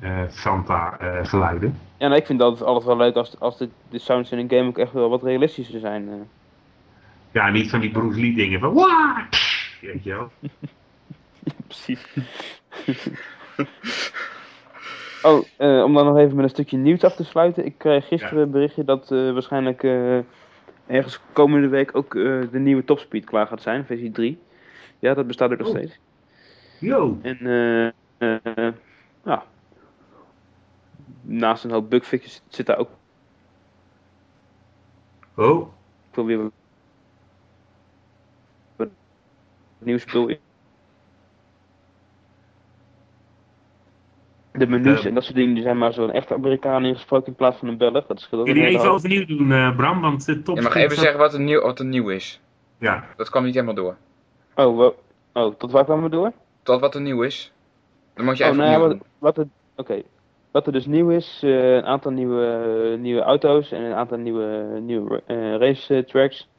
[0.03, 1.79] eh Fanta eh, geluiden.
[1.97, 4.49] Ja, nou, ik vind dat altijd wel leuk als, als de, de sounds in een
[4.49, 6.07] game ook echt wel wat realistischer zijn.
[6.09, 6.13] eh.
[7.31, 9.17] Ja, niet van die Bruce Lee dingen van Waaah!
[9.81, 10.31] Weet je wel.
[11.67, 12.07] Precies.
[15.23, 15.43] oh,
[15.85, 17.65] om dan nog even met een stukje nieuws af te sluiten.
[17.65, 19.83] Ik kreeg gisteren een berichtje dat waarschijnlijk
[20.87, 22.11] ergens komende week ook
[22.51, 24.39] de nieuwe Topspeed klaar gaat zijn, versie 3.
[24.99, 25.75] Ja, dat bestaat ook nog Oh.
[25.75, 25.99] steeds.
[26.79, 27.17] Yo.
[27.21, 27.37] En
[29.25, 29.43] ja,
[31.23, 32.89] naast een hoop bugfixes zit daar ook
[35.35, 35.67] Oh,
[36.11, 36.49] wel weer
[38.75, 38.89] wat
[39.79, 40.37] nieuw spul in.
[44.51, 47.57] De menus en dat soort dingen die zijn maar zo'n echt Amerikaan ingesproken in plaats
[47.57, 48.05] van een Belg.
[48.05, 48.89] Dat scheelt hele even hoop.
[48.93, 50.01] overnieuw doen, eh, Bram?
[50.01, 52.41] Want de top Je mag even zeggen wat er nieuw, wat er nieuw is.
[52.77, 53.95] Ja, Dat kwam niet helemaal door.
[54.55, 54.93] Oh,
[55.33, 56.31] oh, tot waar kwamen we door?
[56.63, 57.51] Dat wat er nieuw is.
[58.13, 59.01] Dan moet je Oh, even nou wat, doen.
[59.17, 59.45] wat,
[59.75, 60.01] oké.
[60.53, 64.79] Wat er dus nieuw is, eh, een aantal nieuwe, nieuwe auto's en een aantal nieuwe,
[64.81, 66.49] nieuwe eh, race eh, tracks.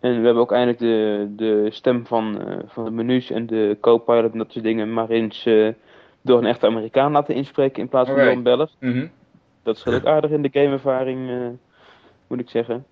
[0.00, 3.76] En we hebben ook eindelijk de, de stem van, eh, van de menus en de
[3.80, 5.68] co-pilot en dat soort dingen maar eens eh,
[6.22, 8.26] door een echte Amerikaan laten inspreken in plaats van Oké.
[8.26, 8.70] door een Belg.
[8.80, 9.06] Mhm.
[9.62, 11.36] Dat scheelt ook aardig in de gameervaring, eh,
[12.26, 12.84] moet ik zeggen.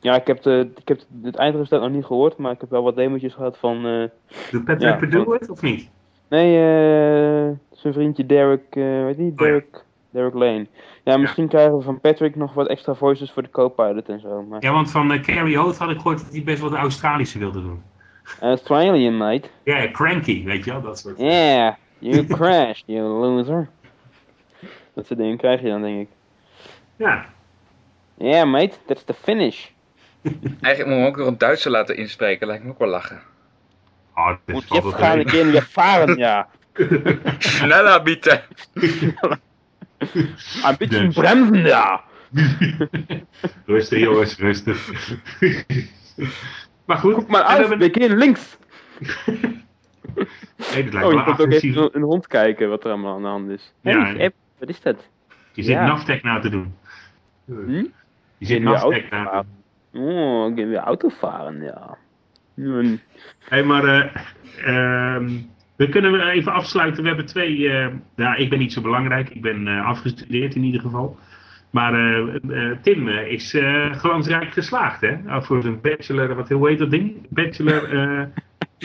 [0.00, 2.82] Ja, ik heb, de, ik heb het eindresultaat nog niet gehoord, maar ik heb wel
[2.82, 3.86] wat demo's gehad van...
[3.86, 4.04] eh,
[4.50, 5.90] doet Patrick Ja, Perdue het of niet?
[6.28, 9.52] Nee, eh zijn vriendje Derek, eh weet niet, Oh ja.
[9.52, 10.66] Derek, Derek Lane.
[11.04, 14.42] Ja, misschien krijgen we van Patrick nog wat extra voices voor de co-pilot en zo.
[14.42, 14.62] Maar...
[14.62, 17.38] Ja, want van eh, Carrie Oath had ik gehoord dat hij best wel de Australische
[17.38, 17.82] wilde doen.
[18.40, 19.48] Australian, mate.
[19.62, 21.18] Ja, cranky, weet je wel, dat soort.
[21.18, 23.68] Yeah, you crashed, you loser.
[24.94, 26.08] Dat soort dingen krijg je dan, denk ik.
[26.96, 27.26] Ja,
[28.18, 29.66] Yeah, mate, that's the finish.
[30.60, 32.46] Eigenlijk moet we ook nog een Duitser laten inspreken.
[32.46, 33.22] Lijkt me ook wel lachen.
[34.14, 36.48] Oh, dat Moet is je gaan een keer weer varen, ja.
[37.38, 38.42] Sneller bieten.
[40.64, 41.14] Een beetje Dus.
[41.14, 42.02] bremsen, ja.
[43.66, 44.90] rustig jongens, rustig.
[46.84, 48.56] maar goed, Guck maar we uit, we keer links.
[50.74, 53.22] Nee, dat lijkt Oh, je kunt ook even een hond kijken wat er allemaal aan
[53.22, 53.72] de hand is.
[53.80, 54.24] Ja, Hey, ja.
[54.24, 55.08] app, wat is dat?
[55.52, 55.86] Je zit Ja.
[55.86, 56.74] Navtech na te doen.
[57.46, 57.84] Hm?
[58.38, 59.46] Je zit Navtech na te
[59.92, 60.08] doen.
[60.08, 61.98] Oh, ik ga weer auto varen, ja.
[63.48, 63.84] Hé, maar
[64.64, 65.30] ehm,
[65.76, 67.02] we kunnen even afsluiten.
[67.02, 67.58] We hebben twee.
[68.16, 69.30] ja, ik ben niet zo belangrijk.
[69.30, 71.18] Ik ben eh, afgestudeerd in ieder geval.
[71.70, 71.92] Maar
[72.82, 73.56] Tim is
[73.92, 75.16] glansrijk geslaagd, hè?
[75.26, 77.26] Ah, voor zijn bachelor, wat hoe heet dat ding?
[77.28, 77.88] Bachelor,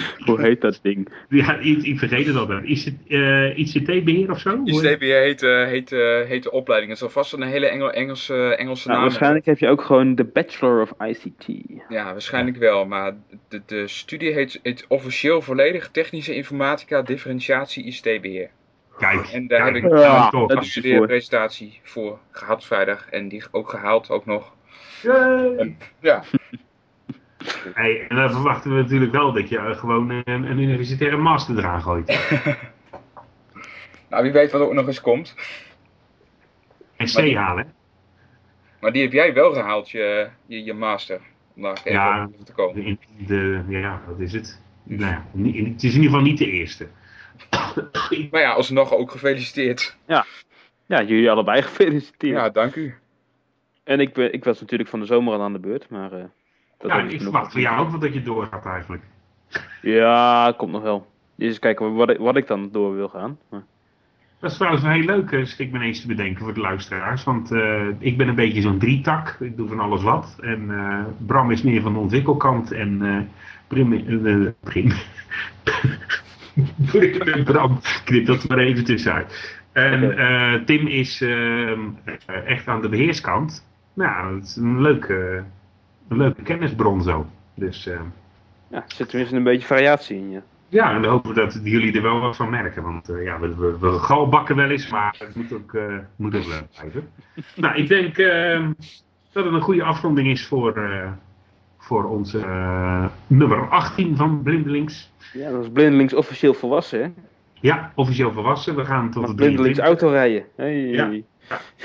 [0.26, 1.08] Hoe heet dat ding?
[1.30, 2.64] ja, ik, ik vergeet het altijd.
[2.64, 4.58] Is het eh, ICT-beheer of zo?
[4.58, 5.02] Hoe heet-
[5.43, 6.91] eh, heet, eh, heet de opleiding.
[6.91, 10.16] Het zal vast een hele Engel, Engelse, Engelse Nou, naam waarschijnlijk heb je ook gewoon
[10.16, 11.45] de Bachelor of ICT.
[11.89, 12.86] Ja, waarschijnlijk wel.
[12.86, 13.16] Maar
[13.50, 18.50] de, de studie heet, heet officieel volledig Technische Informatica Differentiatie ICT-beheer.
[18.97, 20.47] Kijk, En daar kijk, heb ik Ja, toch.
[20.47, 23.10] dat- een studeerpresentatie voor gehad vrijdag.
[23.10, 24.54] En die ook gehaald ook nog.
[25.02, 25.76] Yay!
[26.02, 26.24] Ja,
[27.74, 31.58] Hey, en dan verwachten we natuurlijk wel dat je eh, gewoon een, een universitaire master
[31.58, 32.08] eraan gooit.
[34.10, 35.36] nou wie weet wat er ook nog eens komt.
[36.96, 37.74] En C Maar die- halen.
[38.80, 41.20] Maar die heb jij wel gehaald, je, je, je master.
[41.56, 42.30] Om daar even Ja.
[42.44, 42.84] te komen.
[42.84, 44.62] In de, ja, wat is het?
[44.84, 46.88] Nou ja, het is in ieder geval niet de eerste.
[48.32, 49.98] Maar ja, alsnog ook gefeliciteerd.
[50.06, 50.26] Ja,
[51.04, 52.36] jullie allebei gefeliciteerd.
[52.36, 52.96] Ja, dank u.
[53.84, 56.12] En ik, ben, ik was natuurlijk van de zomer al aan de beurt, maar...
[56.12, 56.24] eh,
[56.80, 59.04] dat Ja, ik ik verwacht van jou ook wel dat je doorgaat eigenlijk.
[59.82, 61.08] Ja, komt nog wel.
[61.38, 63.38] Eens kijken wat ik, wat ik dan door wil gaan.
[63.50, 63.64] Maar,
[64.40, 67.24] Dat is trouwens een heel leuk, eh, schik me te bedenken voor de luisteraars.
[67.24, 69.38] Want eh, ik ben een beetje zo'n drietak.
[69.40, 70.38] Ik doe van alles wat.
[70.42, 72.72] En eh, Bram is meer van de ontwikkelkant.
[72.72, 73.22] En eh
[73.68, 74.54] Prim...
[74.60, 74.92] Prim...
[77.34, 79.60] En Bram, knip dat maar even tussenuit.
[79.72, 81.78] En Tim is eh, eh,
[82.46, 83.68] echt aan de beheerskant.
[83.94, 85.44] Nou, dat is een leuke,
[86.10, 87.26] een leuke kennisbron zo.
[87.53, 87.99] Dus eh,
[88.70, 90.41] ja, er zit tenminste een beetje variatie in, ja.
[90.68, 92.84] ja, en we hopen dat jullie er wel wat van merken.
[92.84, 96.36] Want eh, ja, we, we, we galbakken wel eens, maar het moet ook, eh, moet
[96.36, 97.10] ook leuk blijven.
[97.55, 98.68] nou, ik denk eh,
[99.32, 100.89] dat het een goede afronding is voor,
[101.78, 102.45] voor onze
[103.28, 105.12] nummer 18 van Blindelings.
[105.34, 107.10] Ja, dat is blindelings officieel volwassen, hè?
[107.62, 108.76] Ja, officieel volwassen.
[108.76, 109.86] We gaan tot Mag de blindelings 23.
[109.86, 110.45] autorijden.
[110.55, 110.88] Hey.
[110.88, 111.12] Ja.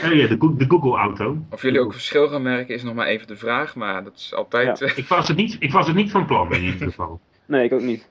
[0.05, 1.39] Oh ja, de, Go- de Google-auto.
[1.51, 3.75] Of jullie ook verschil gaan merken is nog maar even de vraag.
[3.75, 4.81] Maar dat is altijd...
[4.81, 7.21] eh, Ik was, het niet, ik was het niet van plan in ieder geval.
[7.47, 8.09] Nee, ik ook niet.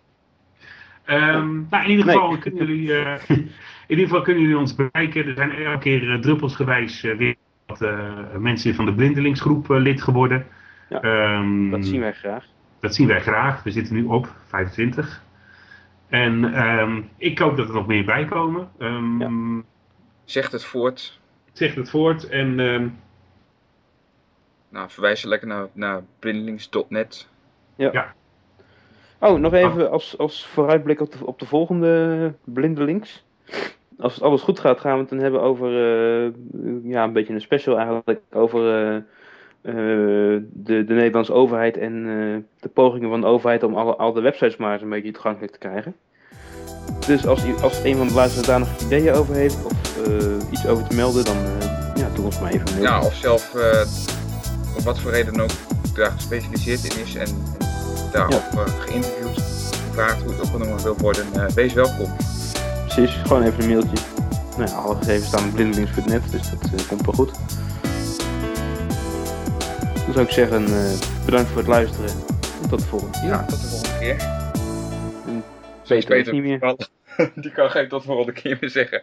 [1.05, 2.15] Ehm, nou, in ieder Nee.
[2.15, 3.51] geval kunnen jullie, eh, in
[3.87, 5.25] ieder geval kunnen jullie ons bereiken.
[5.27, 7.35] Er zijn elke keer eh, druppelsgewijs eh, weer
[7.65, 10.45] wat eh, mensen van de blindelingsgroep eh, lid geworden.
[10.89, 12.45] Ja, Ehm, Dat zien wij graag.
[12.79, 13.63] dat zien wij graag.
[13.63, 15.23] We zitten nu op 25.
[16.09, 18.69] En ehm, ik hoop dat er nog meer bij komen.
[18.79, 19.61] Ehm, Ja.
[20.25, 21.19] Zegt het voort.
[21.53, 22.29] Zeg het voort.
[22.29, 22.87] En ehm,
[24.69, 27.27] Nou, verwijs je lekker naar, naar blindelings.net.
[29.19, 33.25] Oh, nog even als, als vooruitblik op de, op de volgende blindelings.
[33.97, 36.31] Als het alles goed gaat, gaan we het dan hebben over eh,
[36.83, 38.95] ja, een beetje een special eigenlijk over eh,
[39.61, 44.13] eh, de, de Nederlandse overheid en eh, de pogingen van de overheid om alle, al
[44.13, 45.95] de websites maar eens een beetje toegankelijk te krijgen.
[47.07, 49.92] Dus als, als een van de luisteraars daar nog ideeën over heeft of
[50.49, 52.83] iets over te melden, dan eh, ja, doe ons maar even een mail.
[52.83, 53.81] Ja, of zelf eh,
[54.77, 55.51] om wat voor reden dan ook
[55.95, 59.41] daar gespecialiseerd in is en, en daarop eh, geïnterviewd,
[59.87, 62.15] gevraagd hoe het opgenomen wil worden, eh, wees welkom.
[62.87, 64.05] Precies, gewoon even een mailtje.
[64.57, 67.31] Nou, ja, alle gegevens staan op blindelings.net, dus dat eh, komt wel goed.
[69.93, 72.09] Dan zou ik zeggen, eh, bedankt voor het luisteren.
[72.61, 73.29] En tot de volgende keer.
[73.29, 74.41] Ja, tot de volgende keer.
[75.87, 76.75] Peter is niet meer.
[77.43, 79.01] Die kan geen tot de volgende keer meer zeggen.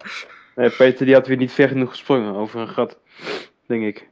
[0.56, 2.98] Nee, Peter die had weer niet ver genoeg gesprongen over een gat,
[3.66, 4.09] denk ik.